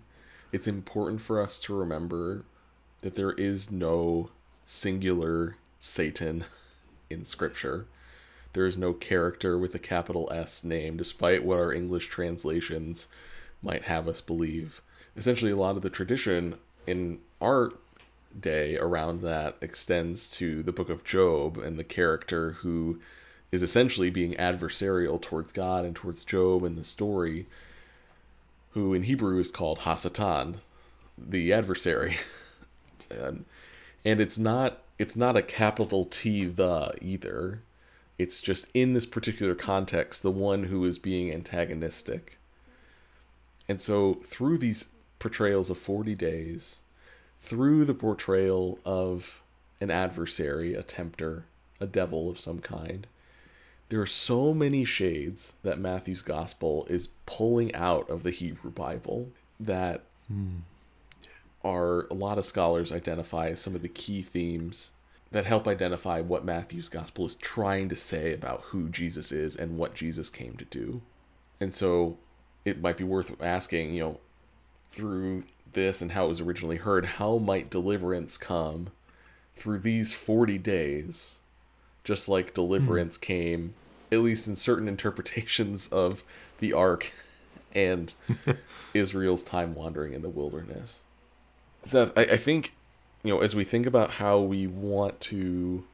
It's 0.53 0.67
important 0.67 1.21
for 1.21 1.41
us 1.41 1.61
to 1.63 1.75
remember 1.75 2.45
that 3.03 3.15
there 3.15 3.33
is 3.33 3.71
no 3.71 4.31
singular 4.67 5.57
Satan 5.79 6.45
in 7.11 7.25
Scripture. 7.25 7.87
There 8.52 8.66
is 8.66 8.76
no 8.76 8.92
character 8.92 9.59
with 9.59 9.75
a 9.75 9.78
capital 9.78 10.28
S 10.33 10.64
name, 10.64 10.97
despite 10.97 11.45
what 11.45 11.59
our 11.59 11.73
English 11.73 12.09
translations 12.09 13.09
might 13.62 13.85
have 13.85 14.09
us 14.09 14.21
believe. 14.21 14.80
Essentially, 15.16 15.50
a 15.50 15.57
lot 15.57 15.76
of 15.76 15.83
the 15.83 15.90
tradition 15.90 16.57
in 16.87 17.21
our 17.40 17.73
day 18.38 18.76
around 18.76 19.23
that 19.23 19.57
extends 19.61 20.30
to 20.30 20.62
the 20.62 20.73
book 20.73 20.88
of 20.88 21.04
Job 21.04 21.59
and 21.59 21.78
the 21.78 21.85
character 21.85 22.52
who 22.61 23.00
is 23.50 23.62
essentially 23.62 24.11
being 24.11 24.35
adversarial 24.35 25.21
towards 25.21 25.52
God 25.52 25.85
and 25.85 25.95
towards 25.95 26.25
Job 26.25 26.64
in 26.64 26.76
the 26.76 26.85
story, 26.85 27.47
who 28.71 28.95
in 28.95 29.04
Hebrew 29.04 29.40
is 29.40 29.50
called 29.50 29.80
Hasatan, 29.80 30.57
the 31.19 31.52
adversary. 31.52 32.16
and, 33.11 33.45
and 34.04 34.21
it's 34.21 34.38
not 34.38 34.83
it's 34.99 35.16
not 35.16 35.37
a 35.37 35.42
capital 35.42 36.04
T 36.04 36.45
the 36.45 36.92
either. 37.00 37.62
It's 38.21 38.43
just 38.43 38.67
in 38.75 38.93
this 38.93 39.07
particular 39.07 39.55
context, 39.55 40.23
the 40.23 40.31
one 40.31 40.65
who 40.65 40.85
is 40.85 40.99
being 40.99 41.33
antagonistic. 41.33 42.37
And 43.67 43.81
so 43.81 44.21
through 44.27 44.59
these 44.59 44.91
portrayals 45.19 45.71
of 45.71 45.79
40 45.79 46.15
days, 46.17 46.81
through 47.41 47.87
the 47.87 47.95
portrayal 47.95 48.79
of 48.85 49.41
an 49.81 49.91
adversary, 49.91 50.75
a 50.75 50.83
tempter, 50.83 51.47
a 51.81 51.87
devil 51.87 52.29
of 52.29 52.39
some 52.39 52.59
kind, 52.59 53.07
there 53.89 54.03
are 54.03 54.07
so 54.07 54.53
many 54.53 54.85
shades 54.85 55.55
that 55.62 55.79
Matthew's 55.79 56.21
gospel 56.21 56.87
is 56.91 57.09
pulling 57.25 57.75
out 57.75 58.11
of 58.11 58.23
the 58.23 58.33
Hebrew 58.33 58.71
Bible 58.71 59.31
that 59.59 60.03
hmm. 60.29 60.59
are 61.65 62.07
a 62.11 62.15
lot 62.15 62.37
of 62.37 62.45
scholars 62.45 62.93
identify 62.93 63.49
as 63.49 63.62
some 63.62 63.75
of 63.75 63.81
the 63.81 63.89
key 63.89 64.21
themes 64.21 64.91
that 65.33 65.47
help 65.47 65.69
identify 65.69 66.21
what 66.21 66.45
Matthew's 66.45 66.89
gospel 66.89 67.25
is 67.25 67.35
trying 67.37 67.89
to 67.89 67.97
say 67.97 68.33
about 68.35 68.63
who 68.67 68.89
Jesus 68.89 69.31
is 69.31 69.55
and 69.55 69.79
what 69.79 69.95
Jesus 69.95 70.29
came 70.29 70.57
to 70.57 70.65
do. 70.65 71.03
And 71.61 71.73
so 71.73 72.19
it 72.65 72.81
might 72.81 72.97
be 72.97 73.05
worth 73.05 73.41
asking, 73.41 73.95
you 73.95 74.01
know, 74.01 74.21
through 74.91 75.45
this 75.73 76.03
and 76.03 76.13
how 76.13 76.25
it 76.25 76.29
was 76.29 76.41
originally 76.41 76.77
heard, 76.77 77.05
how 77.05 77.39
might 77.39 77.71
deliverance 77.71 78.37
come 78.37 78.89
through 79.55 79.79
these 79.79 80.13
40 80.13 80.59
days, 80.59 81.39
just 82.03 82.29
like 82.29 82.55
deliverance 82.55 83.17
hmm. 83.17 83.23
came, 83.23 83.75
at 84.11 84.19
least 84.19 84.49
in 84.49 84.57
certain 84.57 84.89
interpretations 84.89 85.87
of 85.89 86.25
the 86.59 86.73
ark 86.73 87.13
and 87.73 88.15
Israel's 88.95 89.45
time 89.45 89.75
wandering 89.75 90.13
in 90.13 90.23
the 90.23 90.29
wilderness? 90.29 91.03
Seth, 91.83 92.13
I, 92.17 92.23
I 92.23 92.37
think, 92.37 92.75
you 93.23 93.33
know, 93.33 93.41
as 93.41 93.55
we 93.55 93.65
think 93.65 93.87
about 93.87 94.12
how 94.12 94.39
we 94.39 94.67
want 94.67 95.21
to 95.21 95.85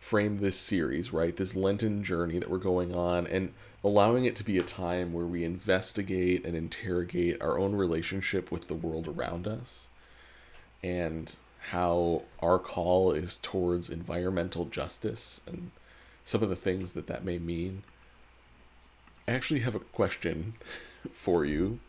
frame 0.00 0.38
this 0.38 0.58
series, 0.58 1.12
right? 1.12 1.36
This 1.36 1.56
Lenten 1.56 2.04
journey 2.04 2.38
that 2.38 2.50
we're 2.50 2.58
going 2.58 2.94
on 2.94 3.26
and 3.26 3.52
allowing 3.82 4.24
it 4.24 4.36
to 4.36 4.44
be 4.44 4.58
a 4.58 4.62
time 4.62 5.12
where 5.12 5.26
we 5.26 5.44
investigate 5.44 6.44
and 6.44 6.54
interrogate 6.54 7.40
our 7.40 7.58
own 7.58 7.74
relationship 7.74 8.50
with 8.50 8.68
the 8.68 8.74
world 8.74 9.08
around 9.08 9.46
us 9.46 9.88
and 10.82 11.36
how 11.70 12.22
our 12.40 12.58
call 12.58 13.12
is 13.12 13.38
towards 13.38 13.88
environmental 13.88 14.66
justice 14.66 15.40
and 15.46 15.70
some 16.22 16.42
of 16.42 16.50
the 16.50 16.56
things 16.56 16.92
that 16.92 17.06
that 17.06 17.24
may 17.24 17.38
mean. 17.38 17.82
I 19.26 19.32
actually 19.32 19.60
have 19.60 19.74
a 19.74 19.80
question 19.80 20.54
for 21.14 21.44
you 21.44 21.80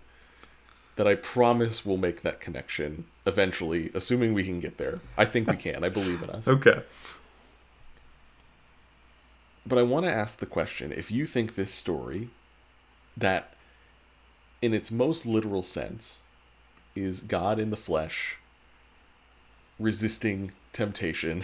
that 0.95 1.07
I 1.07 1.15
promise 1.15 1.85
will 1.85 1.97
make 1.97 2.21
that 2.21 2.39
connection 2.39 3.05
eventually, 3.25 3.91
assuming 3.93 4.33
we 4.33 4.43
can 4.43 4.59
get 4.59 4.77
there. 4.77 4.99
I 5.17 5.25
think 5.25 5.49
we 5.49 5.57
can. 5.57 5.83
I 5.83 5.89
believe 5.89 6.23
in 6.23 6.29
us. 6.29 6.47
Okay. 6.55 6.81
But 9.67 9.79
I 9.79 9.81
want 9.81 10.05
to 10.05 10.11
ask 10.11 10.37
the 10.37 10.45
question 10.45 10.91
if 10.91 11.09
you 11.09 11.25
think 11.25 11.55
this 11.55 11.73
story, 11.73 12.29
that 13.17 13.55
in 14.61 14.73
its 14.73 14.91
most 14.91 15.25
literal 15.25 15.63
sense, 15.63 16.21
is 16.95 17.23
God 17.23 17.59
in 17.59 17.71
the 17.71 17.77
flesh 17.77 18.37
resisting 19.79 20.51
temptation, 20.71 21.43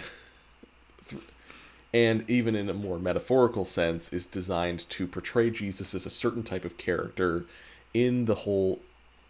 and 1.92 2.28
even 2.30 2.54
in 2.54 2.68
a 2.70 2.74
more 2.74 2.98
metaphorical 2.98 3.64
sense, 3.64 4.12
is 4.12 4.24
designed 4.24 4.88
to 4.90 5.06
portray 5.06 5.50
Jesus 5.50 5.94
as 5.94 6.06
a 6.06 6.10
certain 6.10 6.42
type 6.42 6.64
of 6.64 6.78
character 6.78 7.44
in 7.92 8.24
the 8.24 8.36
whole 8.36 8.80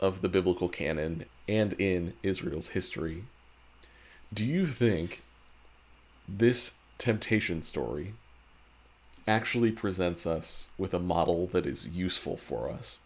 of 0.03 0.21
the 0.21 0.29
biblical 0.29 0.69
canon 0.69 1.25
and 1.49 1.73
in 1.75 2.13
Israel's 2.23 2.71
history. 2.71 3.25
Do 4.35 4.45
you 4.45 4.67
think 4.67 5.23
this 6.29 6.75
temptation 6.99 7.63
story 7.63 8.15
actually 9.27 9.71
presents 9.71 10.27
us 10.27 10.69
with 10.77 10.93
a 10.93 10.99
model 10.99 11.47
that 11.53 11.67
is 11.67 11.87
useful 11.87 12.37
for 12.37 12.69
us? 12.69 12.99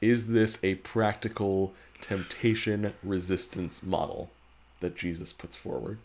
Is 0.00 0.26
this 0.26 0.58
a 0.64 0.74
practical 0.76 1.72
temptation 2.00 2.92
resistance 3.04 3.84
model 3.84 4.30
that 4.80 4.96
Jesus 4.96 5.32
puts 5.32 5.54
forward? 5.54 5.98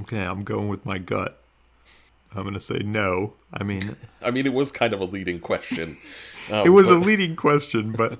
Okay, 0.00 0.20
I'm 0.20 0.44
going 0.44 0.68
with 0.68 0.84
my 0.84 0.98
gut. 0.98 1.38
I'm 2.34 2.42
going 2.42 2.54
to 2.54 2.60
say 2.60 2.80
no. 2.80 3.32
I 3.52 3.62
mean, 3.62 3.96
I 4.22 4.30
mean, 4.30 4.44
it 4.44 4.52
was 4.52 4.72
kind 4.72 4.92
of 4.92 5.00
a 5.00 5.04
leading 5.04 5.40
question. 5.40 5.96
it 6.50 6.70
was 6.70 6.88
a 6.88 6.96
um, 6.96 7.02
leading 7.02 7.36
question, 7.36 7.92
but 7.92 8.18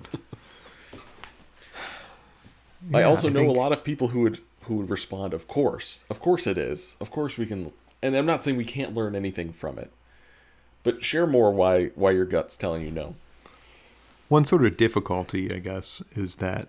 I 2.93 3.03
also 3.03 3.29
I 3.29 3.33
know 3.33 3.41
think- 3.41 3.57
a 3.57 3.59
lot 3.59 3.73
of 3.73 3.85
people 3.85 4.09
who 4.09 4.21
would 4.21 4.41
who 4.63 4.77
would 4.77 4.91
respond, 4.91 5.35
"Of 5.35 5.47
course, 5.47 6.05
of 6.09 6.21
course 6.21 6.47
it 6.47 6.57
is. 6.59 6.97
Of 7.01 7.11
course 7.11 7.37
we 7.39 7.47
can." 7.47 7.73
And 8.03 8.17
I'm 8.17 8.27
not 8.27 8.43
saying 8.43 8.57
we 8.57 8.65
can't 8.65 8.95
learn 8.95 9.15
anything 9.15 9.53
from 9.53 9.79
it, 9.79 9.91
but 10.83 11.05
share 11.05 11.27
more 11.27 11.53
why 11.53 11.87
why 11.95 12.11
your 12.13 12.25
gut's 12.25 12.57
telling 12.57 12.83
you 12.83 12.91
no. 12.91 13.15
one 14.29 14.45
sort 14.47 14.65
of 14.65 14.77
difficulty, 14.77 15.53
I 15.53 15.59
guess, 15.59 16.03
is 16.17 16.37
that 16.37 16.69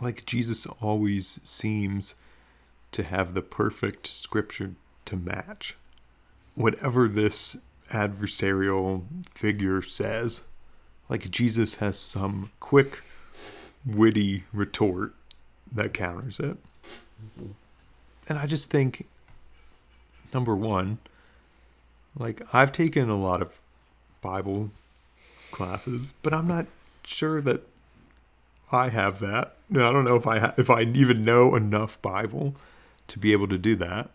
like 0.00 0.26
Jesus 0.26 0.66
always 0.66 1.40
seems 1.42 2.14
to 2.92 3.02
have 3.02 3.34
the 3.34 3.42
perfect 3.42 4.06
scripture 4.06 4.72
to 5.06 5.16
match. 5.16 5.76
Whatever 6.54 7.08
this 7.08 7.56
adversarial 7.90 9.04
figure 9.28 9.82
says, 9.82 10.42
like 11.08 11.30
Jesus 11.30 11.76
has 11.76 11.98
some 11.98 12.50
quick, 12.60 13.02
witty 13.84 14.44
retort 14.52 15.14
that 15.72 15.92
counters 15.92 16.40
it. 16.40 16.56
Mm-hmm. 17.38 17.52
And 18.28 18.38
I 18.38 18.46
just 18.46 18.70
think, 18.70 19.06
number 20.32 20.54
one, 20.56 20.98
like 22.16 22.42
I've 22.52 22.72
taken 22.72 23.08
a 23.08 23.16
lot 23.16 23.42
of 23.42 23.58
Bible 24.22 24.70
classes, 25.50 26.14
but 26.22 26.32
I'm 26.32 26.48
not 26.48 26.66
sure 27.04 27.40
that 27.42 27.62
I 28.72 28.88
have 28.88 29.20
that. 29.20 29.56
I 29.70 29.92
don't 29.92 30.04
know 30.04 30.16
if 30.16 30.26
I 30.26 30.38
ha- 30.38 30.54
if 30.56 30.70
I 30.70 30.82
even 30.82 31.24
know 31.24 31.54
enough 31.54 32.00
Bible 32.02 32.54
to 33.08 33.18
be 33.18 33.32
able 33.32 33.48
to 33.48 33.58
do 33.58 33.76
that, 33.76 34.10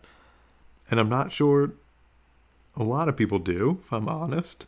and 0.90 0.98
I'm 0.98 1.08
not 1.08 1.32
sure 1.32 1.72
a 2.76 2.82
lot 2.82 3.08
of 3.08 3.16
people 3.16 3.38
do, 3.38 3.80
if 3.84 3.92
I'm 3.92 4.08
honest. 4.08 4.66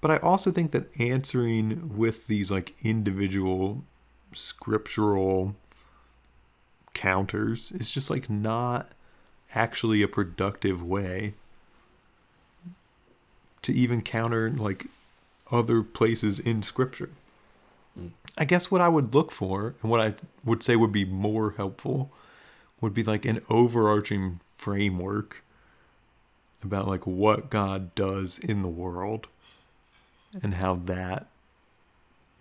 But 0.00 0.10
I 0.10 0.16
also 0.18 0.50
think 0.50 0.72
that 0.72 1.00
answering 1.00 1.96
with 1.96 2.26
these 2.26 2.50
like 2.50 2.74
individual 2.82 3.84
scriptural 4.32 5.56
counters 6.96 7.70
is 7.72 7.90
just 7.92 8.08
like 8.08 8.28
not 8.30 8.88
actually 9.54 10.02
a 10.02 10.08
productive 10.08 10.82
way 10.82 11.34
to 13.62 13.72
even 13.72 14.00
counter 14.00 14.50
like 14.50 14.86
other 15.52 15.82
places 15.82 16.38
in 16.40 16.62
scripture. 16.62 17.10
Mm. 17.98 18.12
I 18.38 18.44
guess 18.46 18.70
what 18.70 18.80
I 18.80 18.88
would 18.88 19.14
look 19.14 19.30
for 19.30 19.74
and 19.82 19.90
what 19.90 20.00
I 20.00 20.14
would 20.44 20.62
say 20.62 20.74
would 20.74 20.92
be 20.92 21.04
more 21.04 21.52
helpful 21.52 22.10
would 22.80 22.94
be 22.94 23.02
like 23.02 23.24
an 23.24 23.40
overarching 23.50 24.40
framework 24.54 25.42
about 26.62 26.88
like 26.88 27.06
what 27.06 27.50
God 27.50 27.94
does 27.94 28.38
in 28.38 28.62
the 28.62 28.68
world 28.68 29.28
and 30.42 30.54
how 30.54 30.74
that 30.76 31.26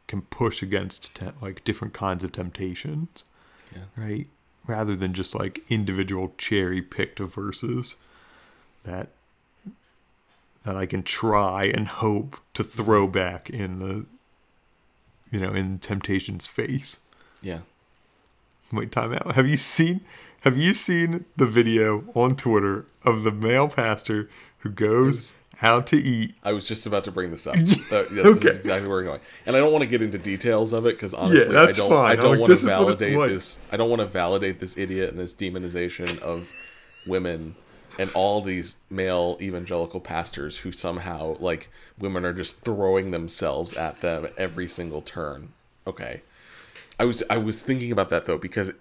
can 0.08 0.22
push 0.24 0.62
against 0.64 1.14
te- 1.16 1.32
like 1.42 1.64
different 1.64 1.94
kinds 1.94 2.24
of 2.24 2.32
temptations, 2.32 3.24
Yeah. 3.74 3.84
right? 3.96 4.28
Rather 4.68 4.96
than 4.96 5.14
just 5.14 5.36
like 5.36 5.62
individual 5.70 6.34
cherry 6.38 6.82
picked 6.82 7.20
verses 7.20 7.98
that 8.84 9.10
that 10.64 10.76
I 10.76 10.86
can 10.88 11.04
try 11.04 11.66
and 11.66 11.88
hope 11.88 12.38
to 12.56 12.64
throw 12.64 13.08
back 13.08 13.50
in 13.50 13.80
the 13.80 14.06
you 15.32 15.40
know 15.40 15.54
in 15.54 15.80
temptation's 15.80 16.48
face. 16.48 17.00
Yeah. 17.42 17.60
Wait, 18.72 18.92
time 18.92 19.14
out. 19.14 19.36
Have 19.36 19.48
you 19.48 19.58
seen 19.58 20.02
have 20.42 20.58
you 20.58 20.74
seen 20.74 21.26
the 21.36 21.46
video 21.46 22.04
on 22.14 22.36
Twitter 22.36 22.86
of 23.04 23.24
the 23.24 23.32
male 23.32 23.68
pastor 23.68 24.30
who 24.66 24.72
goes 24.72 25.34
out 25.62 25.86
to 25.88 25.96
eat? 25.98 26.34
I 26.44 26.54
was 26.54 26.68
just 26.68 26.86
about 26.88 27.04
to 27.06 27.12
bring 27.12 27.30
this 27.32 27.46
up. 27.46 27.56
Uh, 27.92 28.04
yes, 28.10 28.10
This 28.10 28.26
Okay. 28.38 28.50
is 28.50 28.56
exactly 28.58 28.88
where 28.88 28.98
we're 28.98 29.04
going, 29.04 29.20
and 29.46 29.56
I 29.56 29.60
don't 29.60 29.72
want 29.72 29.84
to 29.84 29.90
get 29.90 30.02
into 30.02 30.18
details 30.18 30.74
of 30.74 30.88
it 30.88 30.96
because 30.96 31.14
honestly, 31.14 31.54
that's 31.54 31.78
I 31.78 31.82
don't. 31.82 31.90
fine. 31.90 32.12
I 32.12 32.16
don't 32.16 32.32
like, 32.32 32.40
want 32.40 32.50
to 32.50 32.54
is 32.54 32.64
what 32.64 32.72
it's 32.72 33.02
validate 33.02 33.18
like. 33.20 33.30
this. 33.30 33.60
I 33.72 33.78
don't 33.78 33.90
want 33.90 34.00
to 34.00 34.08
validate 34.08 34.60
this 34.60 34.76
idiot 34.76 35.12
and 35.12 35.20
this 35.20 35.36
demonization 35.36 36.20
of 36.20 36.52
women 37.06 37.56
and 38.00 38.10
all 38.16 38.42
these 38.42 38.78
male 38.90 39.38
evangelical 39.40 40.00
pastors 40.00 40.58
who 40.58 40.72
somehow 40.72 41.38
like 41.40 41.70
women 42.00 42.26
are 42.26 42.34
just 42.34 42.62
throwing 42.62 43.12
themselves 43.12 43.78
at 43.78 44.02
them 44.02 44.28
every 44.38 44.68
single 44.68 45.02
turn. 45.04 45.50
Okay, 45.86 46.22
I 47.00 47.06
was 47.06 47.22
I 47.30 47.38
was 47.38 47.62
thinking 47.62 47.92
about 47.92 48.10
that 48.10 48.26
though 48.26 48.40
because 48.40 48.74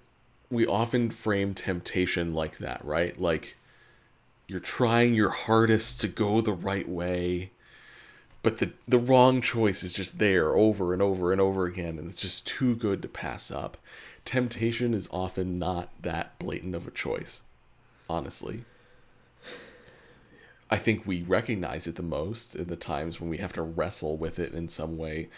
we 0.51 0.67
often 0.67 1.11
frame 1.11 1.53
temptation 1.53 2.33
like 2.33 2.57
that, 2.59 2.83
right? 2.85 3.21
Like 3.21 3.57
you're 4.47 4.61
trying 4.61 5.15
your 5.15 5.31
hardest 5.31 6.01
to 6.01 6.09
go 6.09 6.41
the 6.41 6.53
right 6.53 6.89
way 6.89 7.51
but 8.45 8.59
the 8.59 8.73
the 8.87 8.99
wrong 8.99 9.41
choice 9.41 9.83
is 9.83 9.95
just 9.95 10.19
there 10.19 10.55
over 10.55 10.93
and 10.93 11.01
over 11.01 11.33
and 11.33 11.41
over 11.41 11.65
again 11.65 11.99
and 11.99 12.11
it's 12.11 12.21
just 12.21 12.47
too 12.47 12.77
good 12.77 13.01
to 13.01 13.09
pass 13.09 13.51
up. 13.51 13.79
Temptation 14.27 14.93
is 14.93 15.09
often 15.11 15.59
not 15.59 15.89
that 16.03 16.39
blatant 16.39 16.75
of 16.75 16.87
a 16.87 16.91
choice 16.91 17.41
honestly. 18.09 18.67
I 20.71 20.77
think 20.77 21.07
we 21.07 21.23
recognize 21.23 21.87
it 21.87 21.97
the 21.97 22.03
most 22.03 22.55
in 22.55 22.67
the 22.67 22.77
times 22.77 23.19
when 23.19 23.31
we 23.31 23.39
have 23.39 23.55
to 23.55 23.63
wrestle 23.63 24.19
with 24.19 24.39
it 24.39 24.53
in 24.53 24.69
some 24.69 24.99
way. 24.99 25.31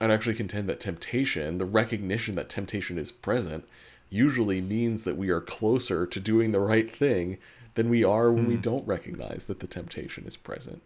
I'd 0.00 0.10
actually 0.10 0.34
contend 0.34 0.66
that 0.70 0.80
temptation 0.80 1.58
the 1.58 1.66
recognition 1.66 2.36
that 2.36 2.48
temptation 2.48 2.96
is 2.96 3.12
present 3.12 3.68
usually 4.08 4.62
means 4.62 5.04
that 5.04 5.18
we 5.18 5.28
are 5.28 5.42
closer 5.42 6.06
to 6.06 6.20
doing 6.20 6.52
the 6.52 6.60
right 6.60 6.90
thing 6.90 7.36
than 7.74 7.88
we 7.88 8.04
are 8.04 8.30
when 8.32 8.46
we 8.46 8.54
hmm. 8.54 8.60
don't 8.60 8.86
recognize 8.86 9.46
that 9.46 9.60
the 9.60 9.66
temptation 9.66 10.26
is 10.26 10.36
present 10.36 10.82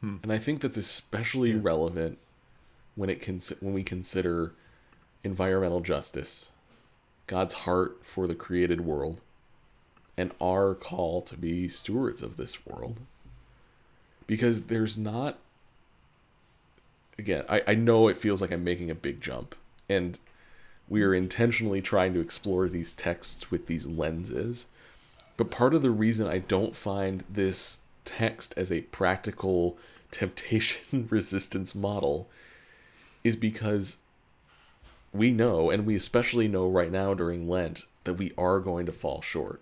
hmm. 0.00 0.16
and 0.22 0.32
I 0.32 0.38
think 0.38 0.60
that's 0.60 0.76
especially 0.76 1.54
relevant 1.54 2.18
when 2.96 3.10
it 3.10 3.22
cons- 3.22 3.52
when 3.60 3.74
we 3.74 3.84
consider 3.84 4.52
environmental 5.22 5.80
justice, 5.80 6.50
God's 7.26 7.54
heart 7.54 7.98
for 8.02 8.26
the 8.26 8.34
created 8.34 8.80
world, 8.80 9.20
and 10.16 10.32
our 10.40 10.74
call 10.74 11.20
to 11.22 11.36
be 11.36 11.68
stewards 11.68 12.22
of 12.22 12.36
this 12.36 12.66
world. 12.66 12.98
Because 14.26 14.66
there's 14.66 14.98
not 14.98 15.38
again, 17.18 17.44
I, 17.48 17.62
I 17.68 17.74
know 17.74 18.08
it 18.08 18.18
feels 18.18 18.40
like 18.40 18.50
I'm 18.50 18.64
making 18.64 18.90
a 18.90 18.94
big 18.94 19.20
jump, 19.20 19.54
and 19.88 20.18
we 20.88 21.02
are 21.02 21.14
intentionally 21.14 21.82
trying 21.82 22.14
to 22.14 22.20
explore 22.20 22.68
these 22.68 22.94
texts 22.94 23.50
with 23.50 23.66
these 23.66 23.86
lenses. 23.86 24.66
But 25.36 25.50
part 25.50 25.74
of 25.74 25.82
the 25.82 25.90
reason 25.90 26.26
I 26.26 26.38
don't 26.38 26.76
find 26.76 27.24
this 27.28 27.80
text 28.04 28.54
as 28.56 28.72
a 28.72 28.82
practical 28.82 29.78
temptation 30.10 31.08
resistance 31.10 31.74
model 31.74 32.28
is 33.24 33.36
because 33.36 33.98
we 35.12 35.30
know, 35.30 35.70
and 35.70 35.86
we 35.86 35.96
especially 35.96 36.48
know 36.48 36.68
right 36.68 36.92
now 36.92 37.14
during 37.14 37.48
Lent, 37.48 37.82
that 38.04 38.14
we 38.14 38.32
are 38.38 38.60
going 38.60 38.86
to 38.86 38.92
fall 38.92 39.20
short. 39.20 39.60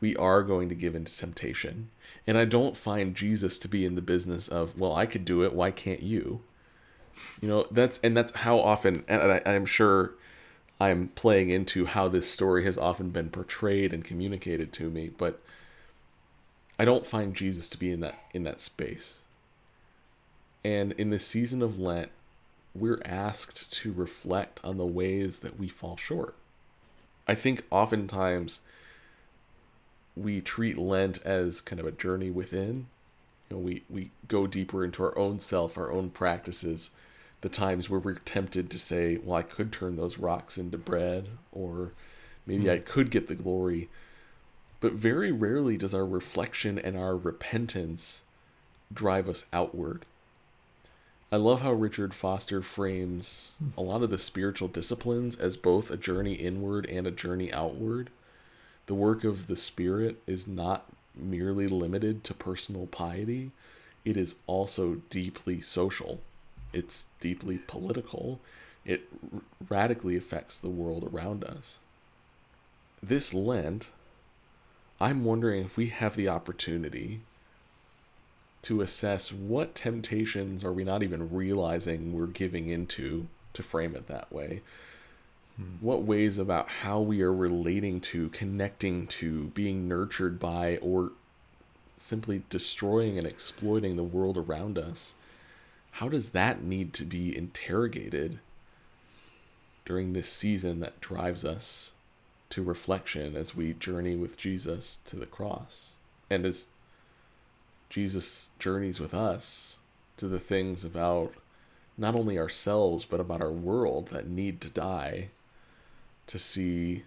We 0.00 0.14
are 0.16 0.42
going 0.42 0.68
to 0.68 0.74
give 0.74 0.94
into 0.94 1.16
temptation. 1.16 1.90
And 2.26 2.38
I 2.38 2.44
don't 2.44 2.76
find 2.76 3.16
Jesus 3.16 3.58
to 3.58 3.68
be 3.68 3.84
in 3.84 3.96
the 3.96 4.02
business 4.02 4.46
of, 4.46 4.78
well, 4.78 4.94
I 4.94 5.06
could 5.06 5.24
do 5.24 5.42
it, 5.42 5.54
why 5.54 5.72
can't 5.72 6.02
you? 6.02 6.42
You 7.40 7.48
know, 7.48 7.66
that's 7.70 7.98
and 8.04 8.16
that's 8.16 8.32
how 8.32 8.60
often 8.60 9.02
and 9.08 9.20
I, 9.20 9.42
I'm 9.44 9.66
sure 9.66 10.14
I'm 10.80 11.08
playing 11.08 11.50
into 11.50 11.86
how 11.86 12.08
this 12.08 12.30
story 12.30 12.64
has 12.64 12.78
often 12.78 13.10
been 13.10 13.30
portrayed 13.30 13.92
and 13.92 14.04
communicated 14.04 14.72
to 14.74 14.90
me, 14.90 15.10
but 15.16 15.40
I 16.78 16.84
don't 16.84 17.06
find 17.06 17.34
Jesus 17.34 17.68
to 17.70 17.78
be 17.78 17.90
in 17.90 18.00
that 18.00 18.18
in 18.32 18.44
that 18.44 18.60
space. 18.60 19.18
And 20.64 20.92
in 20.92 21.10
the 21.10 21.18
season 21.18 21.62
of 21.62 21.80
Lent, 21.80 22.10
we're 22.74 23.02
asked 23.04 23.72
to 23.72 23.92
reflect 23.92 24.60
on 24.62 24.76
the 24.76 24.86
ways 24.86 25.40
that 25.40 25.58
we 25.58 25.68
fall 25.68 25.96
short. 25.96 26.34
I 27.26 27.34
think 27.34 27.62
oftentimes 27.70 28.60
we 30.16 30.40
treat 30.40 30.78
Lent 30.78 31.20
as 31.24 31.60
kind 31.60 31.80
of 31.80 31.86
a 31.86 31.92
journey 31.92 32.30
within. 32.30 32.86
You 33.48 33.56
know, 33.56 33.62
we, 33.62 33.82
we 33.88 34.10
go 34.26 34.46
deeper 34.46 34.84
into 34.84 35.02
our 35.02 35.16
own 35.16 35.40
self, 35.40 35.78
our 35.78 35.90
own 35.90 36.10
practices, 36.10 36.90
the 37.40 37.48
times 37.48 37.88
where 37.88 38.00
we're 38.00 38.14
tempted 38.14 38.70
to 38.70 38.78
say, 38.78 39.18
well, 39.22 39.38
I 39.38 39.42
could 39.42 39.72
turn 39.72 39.96
those 39.96 40.18
rocks 40.18 40.58
into 40.58 40.78
bread, 40.78 41.28
or 41.52 41.92
maybe 42.46 42.64
hmm. 42.64 42.70
I 42.70 42.78
could 42.78 43.10
get 43.10 43.28
the 43.28 43.34
glory. 43.34 43.88
But 44.80 44.92
very 44.92 45.32
rarely 45.32 45.76
does 45.76 45.94
our 45.94 46.06
reflection 46.06 46.78
and 46.78 46.96
our 46.96 47.16
repentance 47.16 48.22
drive 48.92 49.28
us 49.28 49.44
outward. 49.52 50.04
I 51.30 51.36
love 51.36 51.60
how 51.60 51.72
Richard 51.72 52.14
Foster 52.14 52.62
frames 52.62 53.54
a 53.76 53.82
lot 53.82 54.02
of 54.02 54.08
the 54.08 54.16
spiritual 54.18 54.68
disciplines 54.68 55.36
as 55.36 55.58
both 55.58 55.90
a 55.90 55.96
journey 55.96 56.32
inward 56.32 56.86
and 56.86 57.06
a 57.06 57.10
journey 57.10 57.52
outward. 57.52 58.08
The 58.86 58.94
work 58.94 59.24
of 59.24 59.46
the 59.46 59.56
Spirit 59.56 60.22
is 60.26 60.48
not 60.48 60.86
merely 61.14 61.66
limited 61.66 62.24
to 62.24 62.34
personal 62.34 62.86
piety, 62.86 63.50
it 64.04 64.16
is 64.16 64.36
also 64.46 65.02
deeply 65.10 65.60
social, 65.60 66.20
it's 66.72 67.06
deeply 67.20 67.58
political, 67.58 68.40
it 68.84 69.08
r- 69.32 69.40
radically 69.68 70.16
affects 70.16 70.58
the 70.58 70.68
world 70.68 71.08
around 71.12 71.44
us. 71.44 71.78
This 73.02 73.32
Lent, 73.32 73.90
I'm 75.00 75.24
wondering 75.24 75.64
if 75.64 75.76
we 75.76 75.88
have 75.88 76.16
the 76.16 76.28
opportunity 76.28 77.20
to 78.62 78.80
assess 78.80 79.32
what 79.32 79.74
temptations 79.74 80.64
are 80.64 80.72
we 80.72 80.84
not 80.84 81.02
even 81.02 81.32
realizing 81.32 82.12
we're 82.12 82.26
giving 82.26 82.68
into 82.68 83.28
to 83.52 83.62
frame 83.62 83.94
it 83.94 84.08
that 84.08 84.32
way. 84.32 84.62
Hmm. 85.56 85.76
What 85.80 86.02
ways 86.02 86.38
about 86.38 86.68
how 86.68 87.00
we 87.00 87.22
are 87.22 87.32
relating 87.32 88.00
to 88.02 88.28
connecting 88.30 89.06
to 89.08 89.44
being 89.48 89.88
nurtured 89.88 90.40
by 90.40 90.78
or 90.78 91.12
simply 91.96 92.42
destroying 92.50 93.18
and 93.18 93.26
exploiting 93.26 93.96
the 93.96 94.04
world 94.04 94.36
around 94.36 94.78
us 94.78 95.14
how 95.92 96.08
does 96.08 96.30
that 96.30 96.62
need 96.62 96.92
to 96.94 97.04
be 97.04 97.36
interrogated 97.36 98.38
during 99.84 100.12
this 100.12 100.28
season 100.28 100.80
that 100.80 101.00
drives 101.00 101.44
us 101.44 101.92
to 102.50 102.62
reflection 102.62 103.36
as 103.36 103.54
we 103.54 103.72
journey 103.72 104.16
with 104.16 104.36
Jesus 104.36 104.98
to 105.04 105.16
the 105.16 105.26
cross 105.26 105.94
and 106.30 106.46
as 106.46 106.68
Jesus 107.90 108.50
journeys 108.58 109.00
with 109.00 109.14
us 109.14 109.78
to 110.16 110.28
the 110.28 110.38
things 110.38 110.84
about 110.84 111.34
not 111.96 112.14
only 112.14 112.38
ourselves, 112.38 113.04
but 113.04 113.20
about 113.20 113.42
our 113.42 113.50
world 113.50 114.08
that 114.08 114.28
need 114.28 114.60
to 114.60 114.68
die 114.68 115.28
to 116.26 116.38
see 116.38 117.04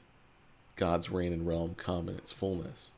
God's 0.76 1.10
reign 1.10 1.32
and 1.32 1.48
realm 1.48 1.76
come 1.76 2.10
in 2.10 2.16
its 2.16 2.32
fullness. 2.32 2.92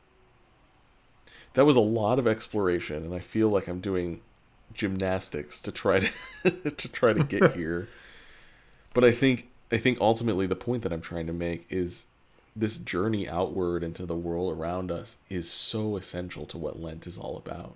That 1.52 1.66
was 1.66 1.76
a 1.76 1.80
lot 1.80 2.18
of 2.18 2.26
exploration, 2.26 3.04
and 3.04 3.14
I 3.14 3.20
feel 3.20 3.48
like 3.48 3.68
I'm 3.68 3.80
doing 3.80 4.22
gymnastics 4.72 5.60
to 5.62 5.72
try 5.72 6.00
to 6.00 6.50
to 6.70 6.88
try 6.88 7.12
to 7.12 7.24
get 7.24 7.52
here. 7.56 7.88
But 8.92 9.04
I 9.04 9.12
think 9.12 9.48
I 9.70 9.78
think 9.78 10.00
ultimately 10.00 10.46
the 10.46 10.56
point 10.56 10.82
that 10.82 10.92
I'm 10.92 11.00
trying 11.00 11.26
to 11.26 11.32
make 11.32 11.66
is 11.70 12.06
this 12.56 12.78
journey 12.78 13.28
outward 13.28 13.82
into 13.82 14.06
the 14.06 14.16
world 14.16 14.56
around 14.56 14.92
us 14.92 15.18
is 15.28 15.50
so 15.50 15.96
essential 15.96 16.46
to 16.46 16.58
what 16.58 16.80
Lent 16.80 17.06
is 17.06 17.18
all 17.18 17.36
about. 17.36 17.74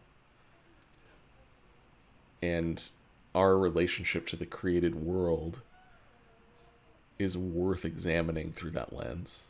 And 2.40 2.88
our 3.34 3.58
relationship 3.58 4.26
to 4.28 4.36
the 4.36 4.46
created 4.46 4.94
world 4.94 5.60
is 7.18 7.36
worth 7.36 7.84
examining 7.84 8.52
through 8.52 8.70
that 8.70 8.92
lens. 8.92 9.44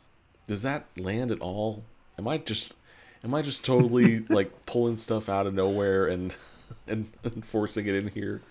Does 0.47 0.63
that 0.63 0.85
land 0.97 1.29
at 1.29 1.39
all? 1.39 1.83
Am 2.17 2.27
I 2.27 2.39
just 2.39 2.75
am 3.23 3.33
I 3.33 3.41
just 3.41 3.65
totally 3.65 4.19
like 4.29 4.65
pulling 4.65 4.97
stuff 4.97 5.29
out 5.29 5.47
of 5.47 5.53
nowhere 5.53 6.07
and, 6.07 6.35
and 6.87 7.09
and 7.23 7.45
forcing 7.45 7.87
it 7.87 7.95
in 7.95 8.07
here? 8.09 8.41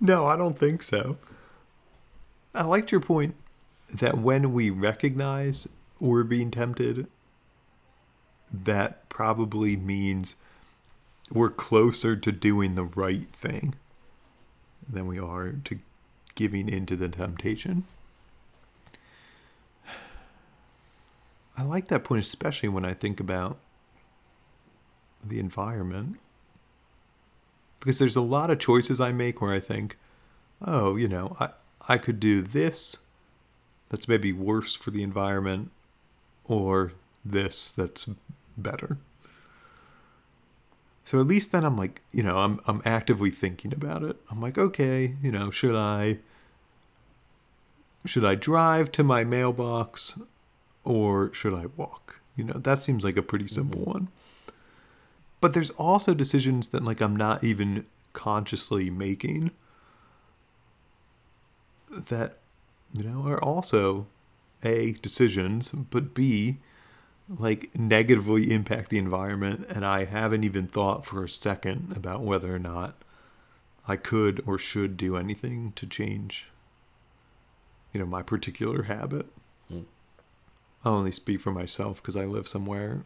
No, 0.00 0.26
I 0.26 0.36
don't 0.36 0.58
think 0.58 0.82
so. 0.82 1.18
I 2.54 2.64
liked 2.64 2.90
your 2.90 3.02
point 3.02 3.34
that 3.92 4.16
when 4.16 4.52
we 4.52 4.70
recognize 4.70 5.68
we're 6.00 6.24
being 6.24 6.50
tempted, 6.50 7.06
that 8.52 9.08
probably 9.10 9.76
means 9.76 10.36
we're 11.30 11.50
closer 11.50 12.16
to 12.16 12.32
doing 12.32 12.74
the 12.74 12.84
right 12.84 13.28
thing 13.28 13.74
than 14.88 15.06
we 15.06 15.18
are 15.18 15.52
to 15.64 15.78
giving 16.34 16.68
into 16.68 16.96
the 16.96 17.08
temptation. 17.08 17.84
I 21.60 21.62
like 21.62 21.88
that 21.88 22.04
point, 22.04 22.22
especially 22.22 22.70
when 22.70 22.86
I 22.86 22.94
think 22.94 23.20
about 23.20 23.58
the 25.22 25.38
environment. 25.38 26.16
Because 27.78 27.98
there's 27.98 28.16
a 28.16 28.22
lot 28.22 28.50
of 28.50 28.58
choices 28.58 28.98
I 28.98 29.12
make 29.12 29.42
where 29.42 29.52
I 29.52 29.60
think, 29.60 29.98
oh, 30.64 30.96
you 30.96 31.06
know, 31.06 31.36
I, 31.38 31.50
I 31.86 31.98
could 31.98 32.18
do 32.18 32.40
this 32.40 32.96
that's 33.90 34.08
maybe 34.08 34.32
worse 34.32 34.74
for 34.74 34.90
the 34.90 35.02
environment 35.02 35.70
or 36.46 36.92
this 37.26 37.70
that's 37.70 38.08
better. 38.56 38.96
So 41.04 41.20
at 41.20 41.26
least 41.26 41.52
then 41.52 41.66
I'm 41.66 41.76
like, 41.76 42.00
you 42.10 42.22
know, 42.22 42.38
I'm 42.38 42.58
I'm 42.66 42.80
actively 42.86 43.30
thinking 43.30 43.74
about 43.74 44.02
it. 44.02 44.16
I'm 44.30 44.40
like, 44.40 44.56
okay, 44.56 45.14
you 45.22 45.30
know, 45.30 45.50
should 45.50 45.76
I 45.76 46.20
should 48.06 48.24
I 48.24 48.34
drive 48.34 48.90
to 48.92 49.04
my 49.04 49.24
mailbox 49.24 50.18
or 50.90 51.32
should 51.32 51.54
I 51.54 51.66
walk? 51.76 52.20
You 52.36 52.44
know, 52.44 52.54
that 52.54 52.80
seems 52.80 53.04
like 53.04 53.16
a 53.16 53.22
pretty 53.22 53.46
simple 53.46 53.80
mm-hmm. 53.80 53.90
one. 53.90 54.08
But 55.40 55.54
there's 55.54 55.70
also 55.70 56.14
decisions 56.14 56.68
that 56.68 56.84
like 56.84 57.00
I'm 57.00 57.16
not 57.16 57.44
even 57.44 57.86
consciously 58.12 58.90
making 58.90 59.52
that 61.90 62.36
you 62.92 63.04
know 63.04 63.26
are 63.26 63.42
also 63.42 64.06
a 64.64 64.92
decisions 64.94 65.70
but 65.70 66.12
b 66.12 66.56
like 67.28 67.70
negatively 67.76 68.52
impact 68.52 68.90
the 68.90 68.98
environment 68.98 69.64
and 69.68 69.84
I 69.84 70.04
haven't 70.04 70.42
even 70.42 70.66
thought 70.66 71.04
for 71.04 71.22
a 71.22 71.28
second 71.28 71.96
about 71.96 72.22
whether 72.22 72.52
or 72.54 72.58
not 72.58 72.96
I 73.86 73.96
could 73.96 74.42
or 74.46 74.58
should 74.58 74.96
do 74.96 75.16
anything 75.16 75.72
to 75.76 75.86
change 75.86 76.48
you 77.92 78.00
know 78.00 78.06
my 78.06 78.22
particular 78.22 78.84
habit. 78.84 79.26
I'll 80.84 80.94
only 80.94 81.12
speak 81.12 81.40
for 81.40 81.52
myself 81.52 82.00
because 82.00 82.16
I 82.16 82.24
live 82.24 82.48
somewhere 82.48 83.02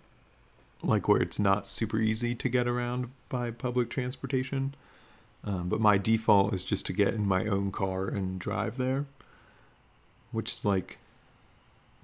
like 0.83 1.09
where 1.09 1.23
it's 1.23 1.39
not 1.39 1.67
super 1.67 1.99
easy 1.99 2.35
to 2.35 2.49
get 2.49 2.69
around 2.69 3.11
by 3.29 3.51
public 3.51 3.89
transportation. 3.89 4.75
Um, 5.43 5.69
but 5.69 5.81
my 5.81 5.99
default 5.99 6.55
is 6.55 6.65
just 6.65 6.87
to 6.87 6.93
get 6.93 7.15
in 7.15 7.27
my 7.27 7.47
own 7.47 7.71
car 7.71 8.07
and 8.07 8.39
drive 8.39 8.77
there, 8.77 9.07
which 10.33 10.53
is 10.53 10.65
like, 10.65 10.99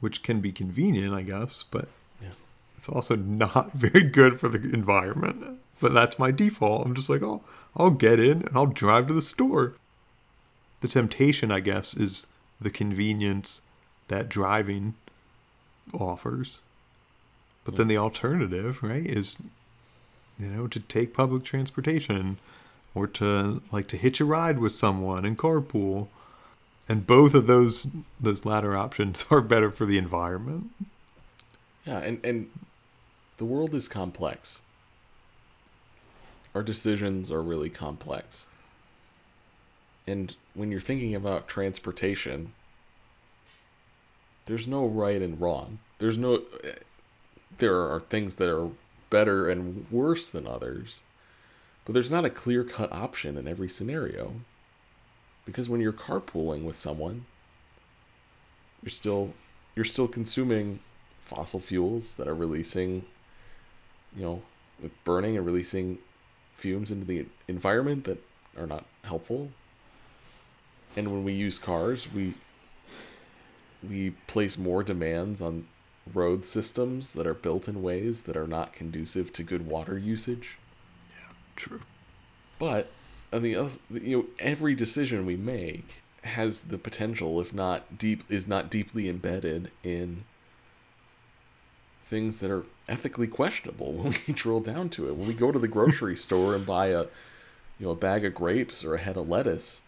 which 0.01 0.23
can 0.23 0.41
be 0.41 0.53
convenient, 0.53 1.15
I 1.15 1.23
guess, 1.23 1.65
but 1.71 1.89
it's 2.81 2.89
also 2.89 3.15
not 3.15 3.73
very 3.75 4.05
good 4.05 4.41
for 4.41 4.49
the 4.49 4.73
environment. 4.73 5.59
But 5.81 5.93
that's 5.93 6.19
my 6.19 6.31
default. 6.31 6.87
I'm 6.87 6.95
just 6.95 7.11
like, 7.11 7.23
oh, 7.23 7.43
I'll 7.77 7.91
get 7.91 8.19
in 8.19 8.43
and 8.43 8.51
I'll 8.55 8.65
drive 8.65 9.09
to 9.09 9.15
the 9.15 9.21
store. 9.21 9.75
The 10.81 10.89
temptation, 10.89 11.51
I 11.51 11.61
guess, 11.61 11.93
is 11.93 12.27
the 12.59 12.71
convenience 12.71 13.61
that 14.09 14.31
driving 14.31 14.95
offers. 15.93 16.61
But 17.65 17.77
then 17.77 17.89
the 17.89 17.99
alternative, 17.99 18.83
right, 18.83 19.07
is 19.07 19.39
you 20.39 20.49
know, 20.49 20.67
to 20.67 20.81
take 20.81 21.13
public 21.13 21.45
transportation 21.45 22.39
or 22.95 23.07
to 23.07 23.63
like 23.71 23.87
to 23.89 23.97
hitch 23.97 24.21
a 24.21 24.25
ride 24.25 24.59
with 24.59 24.73
someone 24.73 25.25
and 25.25 25.37
carpool. 25.37 26.09
And 26.89 27.07
both 27.07 27.35
of 27.35 27.47
those 27.47 27.87
those 28.19 28.45
latter 28.45 28.77
options 28.77 29.25
are 29.31 29.41
better 29.41 29.71
for 29.71 29.85
the 29.85 29.99
environment. 29.99 30.71
Yeah, 31.85 31.99
and 31.99 32.25
and 32.25 32.51
the 33.37 33.45
world 33.45 33.75
is 33.75 33.89
complex. 33.89 34.63
Our 36.55 36.63
decisions 36.63 37.31
are 37.31 37.43
really 37.43 37.71
complex. 37.71 38.47
And 40.07 40.35
when 40.55 40.73
you're 40.73 40.81
thinking 40.81 41.15
about 41.15 41.47
transportation, 41.47 42.53
there's 44.51 44.67
no 44.67 44.85
right 44.85 45.23
and 45.23 45.41
wrong. 45.41 45.79
There's 45.99 46.19
no. 46.19 46.43
There 47.59 47.81
are 47.83 48.01
things 48.01 48.35
that 48.35 48.53
are 48.53 48.71
better 49.09 49.49
and 49.49 49.87
worse 49.93 50.29
than 50.29 50.45
others, 50.45 51.03
but 51.85 51.93
there's 51.93 52.11
not 52.11 52.25
a 52.25 52.31
clear 52.31 52.65
cut 52.65 52.93
option 52.93 53.37
in 53.37 53.47
every 53.47 53.69
scenario. 53.69 54.33
Because 55.47 55.69
when 55.69 55.81
you're 55.81 55.93
carpooling 55.93 56.65
with 56.65 56.75
someone, 56.75 57.27
you're 58.83 58.91
still 58.91 59.35
you're 59.77 59.85
still 59.85 60.09
consuming 60.09 60.81
fossil 61.21 61.61
fuels 61.61 62.17
that 62.17 62.27
are 62.27 62.35
releasing 62.35 63.05
you 64.17 64.23
know, 64.23 64.43
burning 65.05 65.37
and 65.37 65.47
releasing 65.47 65.99
fumes 66.57 66.91
into 66.91 67.05
the 67.05 67.25
environment 67.47 68.03
that 68.03 68.19
are 68.59 68.67
not 68.67 68.85
helpful. 69.05 69.51
And 70.97 71.13
when 71.13 71.23
we 71.23 71.35
use 71.35 71.57
cars, 71.57 72.13
we 72.13 72.35
we 73.87 74.11
place 74.27 74.59
more 74.59 74.83
demands 74.83 75.41
on 75.41 75.67
road 76.13 76.45
systems 76.45 77.13
that 77.15 77.27
are 77.27 77.35
built 77.35 77.69
in 77.69 77.83
ways 77.83 78.23
that 78.23 78.37
are 78.37 78.47
not 78.47 78.73
conducive 78.73 79.33
to 79.33 79.43
good 79.43 79.67
water 79.67 79.99
usage. 79.99 80.59
Yeah, 81.13 81.35
true. 81.57 81.83
But 82.59 82.91
on 83.33 83.43
the 83.43 83.57
other, 83.57 83.71
you 83.91 84.19
know, 84.19 84.25
every 84.39 84.75
decision 84.75 85.27
we 85.27 85.37
make 85.37 86.03
has 86.25 86.63
the 86.63 86.79
potential, 86.79 87.41
if 87.41 87.55
not 87.55 87.97
deep, 87.97 88.25
is 88.29 88.47
not 88.47 88.71
deeply 88.71 89.09
embedded 89.09 89.71
in 89.83 90.25
things 92.05 92.39
that 92.39 92.51
are 92.51 92.65
ethically 92.89 93.29
questionable 93.29 93.93
when 93.95 94.15
we 94.27 94.35
drill 94.35 94.61
down 94.61 94.89
to 94.91 95.09
it. 95.09 95.17
When 95.17 95.29
we 95.29 95.35
go 95.35 95.53
to 95.53 95.59
the 95.59 95.69
grocery 95.69 96.17
store 96.17 96.55
and 96.55 96.67
buy 96.67 96.89
a 96.89 97.07
you 97.79 97.87
know 97.87 97.91
a 97.91 97.97
bag 97.97 98.25
of 98.25 98.35
grapes 98.35 98.85
or 98.85 98.95
a 98.95 98.99
head 98.99 99.17
of 99.17 99.29
lettuce, 99.29 99.81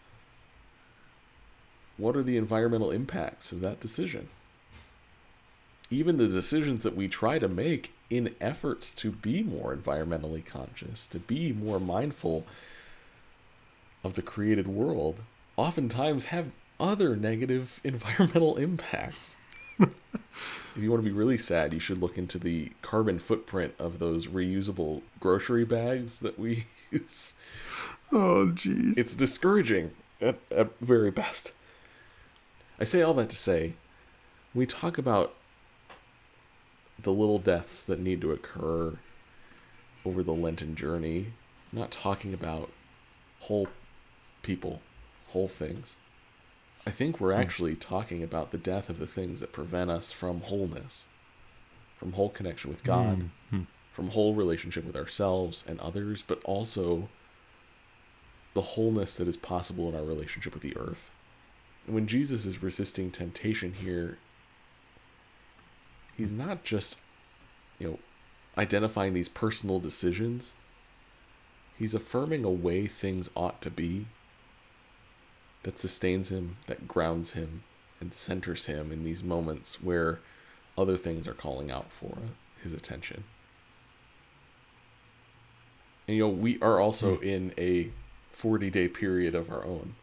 what 1.97 2.15
are 2.15 2.23
the 2.23 2.37
environmental 2.37 2.91
impacts 2.91 3.51
of 3.51 3.61
that 3.61 3.79
decision? 3.79 4.29
Even 5.89 6.17
the 6.17 6.27
decisions 6.27 6.83
that 6.83 6.95
we 6.95 7.07
try 7.07 7.39
to 7.39 7.47
make 7.47 7.93
in 8.09 8.35
efforts 8.41 8.93
to 8.93 9.11
be 9.11 9.43
more 9.43 9.75
environmentally 9.75 10.43
conscious, 10.43 11.07
to 11.07 11.19
be 11.19 11.51
more 11.51 11.79
mindful 11.79 12.45
of 14.03 14.15
the 14.15 14.21
created 14.21 14.67
world, 14.67 15.21
oftentimes 15.55 16.25
have 16.25 16.55
other 16.79 17.15
negative 17.15 17.79
environmental 17.83 18.55
impacts 18.57 19.37
if 20.75 20.81
you 20.81 20.89
want 20.89 21.03
to 21.03 21.09
be 21.09 21.15
really 21.15 21.37
sad, 21.37 21.73
you 21.73 21.79
should 21.79 21.99
look 21.99 22.17
into 22.17 22.39
the 22.39 22.71
carbon 22.81 23.19
footprint 23.19 23.73
of 23.79 23.99
those 23.99 24.27
reusable 24.27 25.01
grocery 25.19 25.65
bags 25.65 26.19
that 26.19 26.39
we 26.39 26.65
use. 26.91 27.35
Oh, 28.11 28.51
jeez. 28.53 28.97
It's 28.97 29.15
discouraging 29.15 29.91
at, 30.21 30.39
at 30.51 30.77
very 30.79 31.11
best. 31.11 31.51
I 32.83 32.85
say 32.85 33.01
all 33.01 33.13
that 33.13 33.29
to 33.29 33.37
say, 33.37 33.75
we 34.53 34.65
talk 34.65 34.97
about 34.97 35.33
the 37.01 37.13
little 37.13 37.39
deaths 37.39 37.81
that 37.81 37.97
need 37.97 38.19
to 38.19 38.33
occur 38.33 38.97
over 40.03 40.21
the 40.21 40.33
Lenten 40.33 40.75
journey, 40.75 41.27
not 41.71 41.91
talking 41.91 42.33
about 42.33 42.69
whole 43.39 43.69
people, 44.41 44.81
whole 45.29 45.47
things. 45.47 45.95
I 46.85 46.91
think 46.91 47.21
we're 47.21 47.33
hmm. 47.33 47.39
actually 47.39 47.75
talking 47.77 48.21
about 48.21 48.51
the 48.51 48.57
death 48.57 48.89
of 48.89 48.99
the 48.99 49.07
things 49.07 49.39
that 49.39 49.53
prevent 49.53 49.89
us 49.89 50.11
from 50.11 50.41
wholeness, 50.41 51.05
from 51.95 52.11
whole 52.11 52.31
connection 52.31 52.69
with 52.69 52.83
God, 52.83 53.29
mm-hmm. 53.49 53.61
from 53.93 54.09
whole 54.09 54.35
relationship 54.35 54.83
with 54.83 54.97
ourselves 54.97 55.63
and 55.65 55.79
others, 55.79 56.21
but 56.21 56.43
also 56.43 57.07
the 58.53 58.61
wholeness 58.75 59.15
that 59.15 59.29
is 59.29 59.37
possible 59.37 59.87
in 59.87 59.95
our 59.95 60.03
relationship 60.03 60.53
with 60.53 60.63
the 60.63 60.75
earth. 60.75 61.11
When 61.85 62.07
Jesus 62.07 62.45
is 62.45 62.63
resisting 62.63 63.11
temptation 63.11 63.73
here, 63.73 64.17
he's 66.15 66.31
not 66.31 66.63
just, 66.63 66.99
you 67.79 67.87
know, 67.87 67.99
identifying 68.57 69.13
these 69.13 69.29
personal 69.29 69.79
decisions 69.79 70.53
He's 71.77 71.93
affirming 71.93 72.43
a 72.43 72.49
way 72.49 72.87
things 72.87 73.29
ought 73.35 73.61
to 73.61 73.71
be 73.71 74.05
that 75.63 75.79
sustains 75.79 76.29
him, 76.29 76.57
that 76.67 76.87
grounds 76.87 77.33
him, 77.33 77.63
and 77.99 78.13
centers 78.13 78.65
him 78.65 78.91
in 78.91 79.03
these 79.03 79.23
moments 79.23 79.81
where 79.81 80.19
other 80.77 80.97
things 80.97 81.27
are 81.27 81.33
calling 81.33 81.71
out 81.71 81.91
for 81.91 82.17
his 82.61 82.73
attention. 82.73 83.23
And 86.07 86.17
you 86.17 86.23
know, 86.23 86.29
we 86.29 86.59
are 86.61 86.79
also 86.79 87.15
mm. 87.17 87.23
in 87.23 87.53
a 87.57 87.91
40 88.31 88.69
day 88.69 88.87
period 88.87 89.35
of 89.35 89.49
our 89.49 89.65
own. 89.65 89.95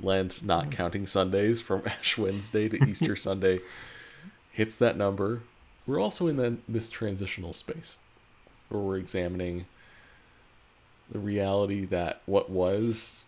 Lent, 0.00 0.42
not 0.42 0.66
mm. 0.66 0.72
counting 0.72 1.06
Sundays 1.06 1.60
from 1.60 1.82
Ash 1.86 2.18
Wednesday 2.18 2.68
to 2.68 2.84
Easter 2.84 3.16
Sunday, 3.16 3.60
hits 4.50 4.76
that 4.76 4.96
number. 4.96 5.42
We're 5.86 6.00
also 6.00 6.26
in 6.26 6.36
the, 6.36 6.56
this 6.68 6.90
transitional 6.90 7.52
space 7.52 7.96
where 8.68 8.82
we're 8.82 8.98
examining 8.98 9.66
the 11.10 11.18
reality 11.18 11.84
that 11.86 12.20
what 12.26 12.50
was 12.50 13.24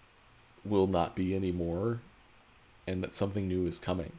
will 0.64 0.88
not 0.88 1.14
be 1.14 1.34
anymore 1.34 2.00
and 2.86 3.02
that 3.02 3.14
something 3.14 3.46
new 3.46 3.66
is 3.66 3.78
coming, 3.78 4.12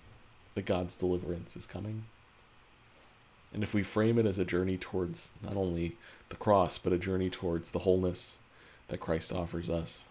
that 0.56 0.66
God's 0.66 0.96
deliverance 0.96 1.56
is 1.56 1.66
coming. 1.66 2.06
And 3.54 3.64
if 3.64 3.74
we 3.74 3.84
frame 3.84 4.20
it 4.20 4.26
as 4.26 4.40
a 4.40 4.46
journey 4.46 4.78
towards 4.78 5.34
not 5.44 5.58
only 5.58 5.98
the 6.30 6.36
cross, 6.36 6.78
but 6.78 6.94
a 6.94 6.98
journey 6.98 7.30
towards 7.30 7.72
the 7.72 7.80
wholeness 7.80 8.40
that 8.88 9.00
Christ 9.00 9.34
offers 9.34 9.70
us, 9.70 10.04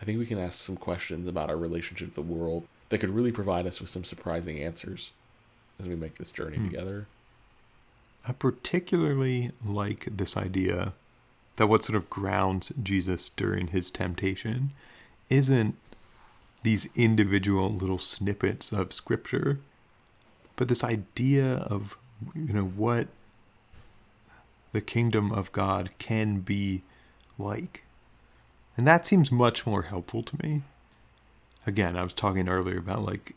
I 0.00 0.04
think 0.04 0.18
we 0.18 0.26
can 0.26 0.38
ask 0.38 0.60
some 0.60 0.76
questions 0.76 1.26
about 1.26 1.50
our 1.50 1.56
relationship 1.56 2.10
to 2.10 2.14
the 2.14 2.22
world 2.22 2.66
that 2.88 2.98
could 2.98 3.10
really 3.10 3.32
provide 3.32 3.66
us 3.66 3.80
with 3.80 3.90
some 3.90 4.04
surprising 4.04 4.60
answers 4.60 5.12
as 5.80 5.88
we 5.88 5.96
make 5.96 6.18
this 6.18 6.32
journey 6.32 6.56
hmm. 6.56 6.66
together. 6.66 7.06
I 8.26 8.32
particularly 8.32 9.52
like 9.64 10.06
this 10.10 10.36
idea 10.36 10.92
that 11.56 11.68
what 11.68 11.84
sort 11.84 11.96
of 11.96 12.10
grounds 12.10 12.72
Jesus 12.82 13.28
during 13.28 13.68
his 13.68 13.90
temptation 13.90 14.72
isn't 15.30 15.76
these 16.62 16.88
individual 16.94 17.72
little 17.72 17.98
snippets 17.98 18.72
of 18.72 18.92
scripture, 18.92 19.60
but 20.56 20.68
this 20.68 20.84
idea 20.84 21.54
of 21.54 21.96
you 22.34 22.52
know 22.52 22.64
what 22.64 23.08
the 24.72 24.80
kingdom 24.80 25.32
of 25.32 25.52
God 25.52 25.90
can 25.98 26.40
be 26.40 26.82
like. 27.38 27.82
And 28.76 28.86
that 28.86 29.06
seems 29.06 29.32
much 29.32 29.66
more 29.66 29.82
helpful 29.82 30.22
to 30.22 30.36
me. 30.42 30.62
Again, 31.66 31.96
I 31.96 32.02
was 32.02 32.12
talking 32.12 32.48
earlier 32.48 32.78
about 32.78 33.04
like 33.04 33.34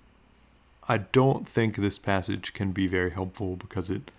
I 0.87 0.97
don't 0.97 1.47
think 1.47 1.75
this 1.75 1.99
passage 1.99 2.53
can 2.53 2.71
be 2.71 2.87
very 2.87 3.11
helpful 3.11 3.55
because 3.55 3.89
it 3.89 4.11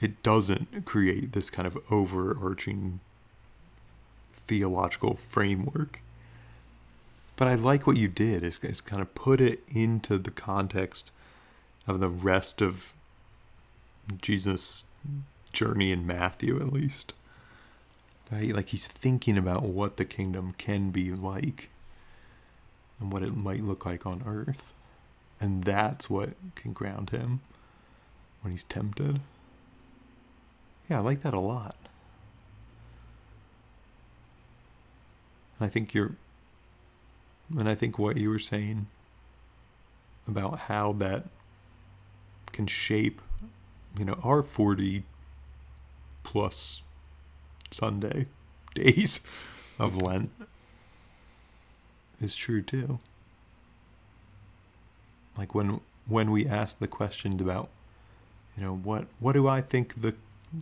it 0.00 0.22
doesn't 0.22 0.84
create 0.84 1.32
this 1.32 1.50
kind 1.50 1.66
of 1.66 1.78
overarching 1.90 3.00
theological 4.32 5.14
framework. 5.14 6.00
But 7.36 7.48
I 7.48 7.54
like 7.54 7.86
what 7.86 7.96
you 7.96 8.08
did 8.08 8.44
is, 8.44 8.58
is 8.62 8.80
kind 8.80 9.02
of 9.02 9.14
put 9.14 9.40
it 9.40 9.62
into 9.68 10.18
the 10.18 10.30
context 10.30 11.10
of 11.86 12.00
the 12.00 12.08
rest 12.08 12.60
of 12.62 12.92
Jesus' 14.20 14.84
journey 15.52 15.90
in 15.90 16.06
Matthew, 16.06 16.60
at 16.60 16.72
least. 16.72 17.14
Right? 18.34 18.52
Like 18.52 18.70
he's 18.70 18.88
thinking 18.88 19.38
about 19.38 19.62
what 19.62 19.96
the 19.96 20.04
kingdom 20.04 20.54
can 20.58 20.90
be 20.90 21.12
like 21.12 21.68
and 22.98 23.12
what 23.12 23.22
it 23.22 23.36
might 23.36 23.62
look 23.62 23.86
like 23.86 24.04
on 24.04 24.24
earth. 24.26 24.74
And 25.40 25.62
that's 25.62 26.10
what 26.10 26.30
can 26.56 26.72
ground 26.72 27.10
him 27.10 27.42
when 28.42 28.50
he's 28.50 28.64
tempted. 28.64 29.20
Yeah, 30.90 30.98
I 30.98 31.02
like 31.02 31.22
that 31.22 31.32
a 31.32 31.38
lot. 31.38 31.76
And 35.60 35.66
I 35.66 35.68
think 35.68 35.94
you're, 35.94 36.16
and 37.56 37.68
I 37.68 37.76
think 37.76 38.00
what 38.00 38.16
you 38.16 38.30
were 38.30 38.40
saying 38.40 38.88
about 40.26 40.60
how 40.60 40.92
that 40.94 41.26
can 42.50 42.66
shape, 42.66 43.22
you 43.96 44.04
know, 44.04 44.18
our 44.24 44.42
40 44.42 45.04
plus 46.24 46.82
Sunday 47.74 48.26
days 48.74 49.26
of 49.80 50.00
Lent 50.00 50.30
is 52.20 52.36
true 52.36 52.62
too. 52.62 53.00
Like 55.36 55.54
when 55.54 55.80
when 56.06 56.30
we 56.30 56.46
ask 56.46 56.78
the 56.78 56.86
questions 56.86 57.40
about, 57.40 57.68
you 58.56 58.64
know, 58.64 58.76
what 58.76 59.06
what 59.18 59.32
do 59.32 59.48
I 59.48 59.60
think 59.60 60.00
the 60.00 60.14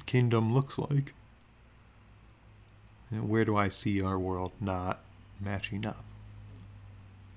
kingdom 0.06 0.54
looks 0.54 0.78
like? 0.78 1.12
And 3.10 3.28
where 3.28 3.44
do 3.44 3.56
I 3.56 3.68
see 3.68 4.00
our 4.00 4.18
world 4.18 4.52
not 4.58 5.00
matching 5.38 5.84
up? 5.84 6.02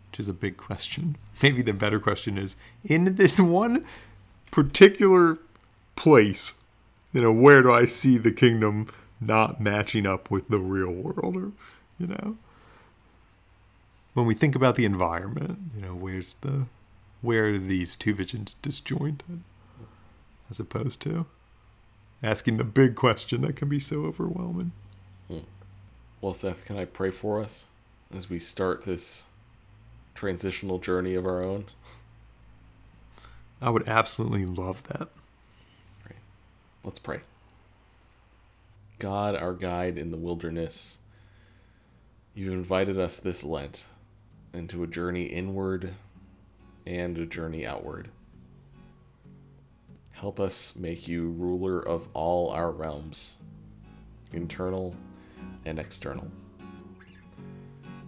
Which 0.10 0.22
is 0.22 0.30
a 0.30 0.34
big 0.34 0.56
question. 0.56 1.18
Maybe 1.44 1.62
the 1.62 1.74
better 1.74 2.00
question 2.00 2.38
is 2.38 2.56
in 2.86 3.16
this 3.16 3.42
one 3.42 3.86
particular 4.52 5.38
place, 5.98 6.54
you 7.12 7.20
know, 7.20 7.34
where 7.34 7.62
do 7.62 7.74
I 7.74 7.84
see 7.84 8.18
the 8.18 8.32
kingdom 8.32 8.88
not 9.20 9.60
matching 9.60 10.06
up 10.06 10.30
with 10.30 10.50
the 10.50 10.60
real 10.60 10.92
world 10.92 11.36
or 11.36 11.52
you 11.98 12.08
know? 12.08 12.38
When 14.14 14.26
we 14.26 14.34
think 14.34 14.56
about 14.56 14.76
the 14.76 14.86
environment, 14.86 15.60
you 15.76 15.82
know, 15.82 15.96
where's 15.96 16.36
the 16.42 16.68
where 17.22 17.48
are 17.48 17.58
these 17.58 17.96
two 17.96 18.14
visions 18.14 18.56
disjointed 18.62 19.42
as 20.50 20.60
opposed 20.60 21.02
to 21.02 21.26
asking 22.22 22.58
the 22.58 22.64
big 22.64 22.96
question 22.96 23.42
that 23.42 23.56
can 23.56 23.70
be 23.70 23.80
so 23.80 24.06
overwhelming. 24.06 24.72
Hmm. 25.28 25.40
Well, 26.22 26.34
Seth, 26.34 26.66
can 26.66 26.78
I 26.78 26.86
pray 26.86 27.12
for 27.12 27.42
us 27.42 27.68
as 28.14 28.30
we 28.30 28.40
start 28.40 28.84
this 28.84 29.26
transitional 30.14 30.80
journey 30.80 31.16
of 31.16 31.26
our 31.26 31.44
own? 31.44 31.66
I 33.62 33.70
would 33.70 33.88
absolutely 33.88 34.46
love 34.46 34.84
that. 34.84 35.10
Great. 36.04 36.20
Let's 36.84 37.00
pray. 37.00 37.22
God, 39.00 39.36
our 39.36 39.54
guide 39.54 39.98
in 39.98 40.12
the 40.12 40.18
wilderness, 40.18 41.00
you've 42.34 42.54
invited 42.54 42.98
us 43.00 43.18
this 43.18 43.44
Lent 43.44 43.86
into 44.54 44.84
a 44.84 44.88
journey 44.88 45.24
inward 45.24 45.94
and 46.86 47.18
a 47.18 47.26
journey 47.26 47.66
outward. 47.66 48.10
Help 50.12 50.40
us 50.40 50.76
make 50.78 51.08
you 51.08 51.32
ruler 51.32 51.80
of 51.80 52.08
all 52.14 52.50
our 52.52 52.72
realms, 52.72 53.38
internal 54.32 54.96
and 55.66 55.78
external. 55.78 56.28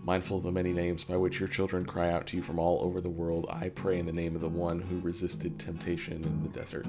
Mindful 0.04 0.38
of 0.38 0.44
the 0.44 0.52
many 0.54 0.72
names 0.72 1.04
by 1.04 1.18
which 1.18 1.38
your 1.38 1.50
children 1.50 1.86
cry 1.86 2.10
out 2.10 2.26
to 2.28 2.38
you 2.38 2.44
from 2.44 2.60
all 2.60 2.82
over 2.82 3.02
the 3.02 3.10
world, 3.10 3.46
I 3.50 3.68
pray 3.70 4.00
in 4.00 4.06
the 4.06 4.14
name 4.14 4.36
of 4.36 4.42
the 4.42 4.48
one 4.48 4.80
who 4.80 5.02
resisted 5.02 5.60
temptation 5.60 6.24
in 6.24 6.44
the 6.44 6.50
desert, 6.50 6.86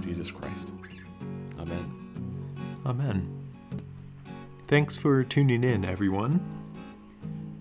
Jesus 0.00 0.30
Christ. 0.30 0.72
Amen. 1.58 2.07
Amen. 2.88 3.28
Thanks 4.66 4.96
for 4.96 5.22
tuning 5.22 5.62
in, 5.62 5.84
everyone. 5.84 6.40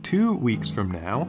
Two 0.02 0.34
weeks 0.34 0.72
from 0.72 0.90
now, 0.90 1.28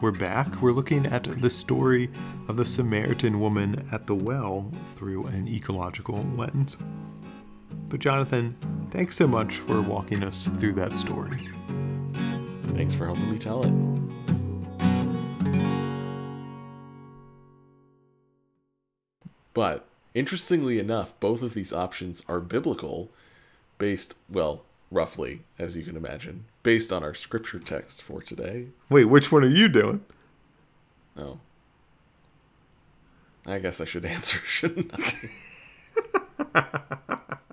we're 0.00 0.10
back. 0.10 0.62
We're 0.62 0.72
looking 0.72 1.04
at 1.04 1.24
the 1.24 1.50
story 1.50 2.08
of 2.48 2.56
the 2.56 2.64
Samaritan 2.64 3.38
woman 3.38 3.86
at 3.92 4.06
the 4.06 4.14
well 4.14 4.70
through 4.94 5.26
an 5.26 5.48
ecological 5.48 6.24
lens. 6.34 6.78
But, 7.90 8.00
Jonathan, 8.00 8.56
thanks 8.90 9.16
so 9.16 9.26
much 9.26 9.58
for 9.58 9.82
walking 9.82 10.22
us 10.22 10.48
through 10.48 10.72
that 10.72 10.92
story. 10.92 11.36
Thanks 12.72 12.94
for 12.94 13.04
helping 13.04 13.30
me 13.30 13.38
tell 13.38 13.62
it. 13.66 13.72
But, 19.52 19.86
interestingly 20.14 20.78
enough, 20.78 21.12
both 21.20 21.42
of 21.42 21.52
these 21.52 21.74
options 21.74 22.22
are 22.28 22.40
biblical, 22.40 23.10
based, 23.78 24.16
well, 24.28 24.62
roughly, 24.90 25.42
as 25.58 25.76
you 25.76 25.84
can 25.84 25.96
imagine, 25.96 26.44
based 26.62 26.92
on 26.92 27.02
our 27.02 27.14
scripture 27.14 27.58
text 27.58 28.02
for 28.02 28.22
today. 28.22 28.68
Wait, 28.88 29.04
which 29.06 29.30
one 29.32 29.44
are 29.44 29.48
you 29.48 29.68
doing? 29.68 30.04
Oh. 31.16 31.38
I 33.46 33.58
guess 33.58 33.80
I 33.80 33.84
should 33.84 34.04
answer, 34.16 34.38
shouldn't 34.38 34.90
I? 36.54 36.72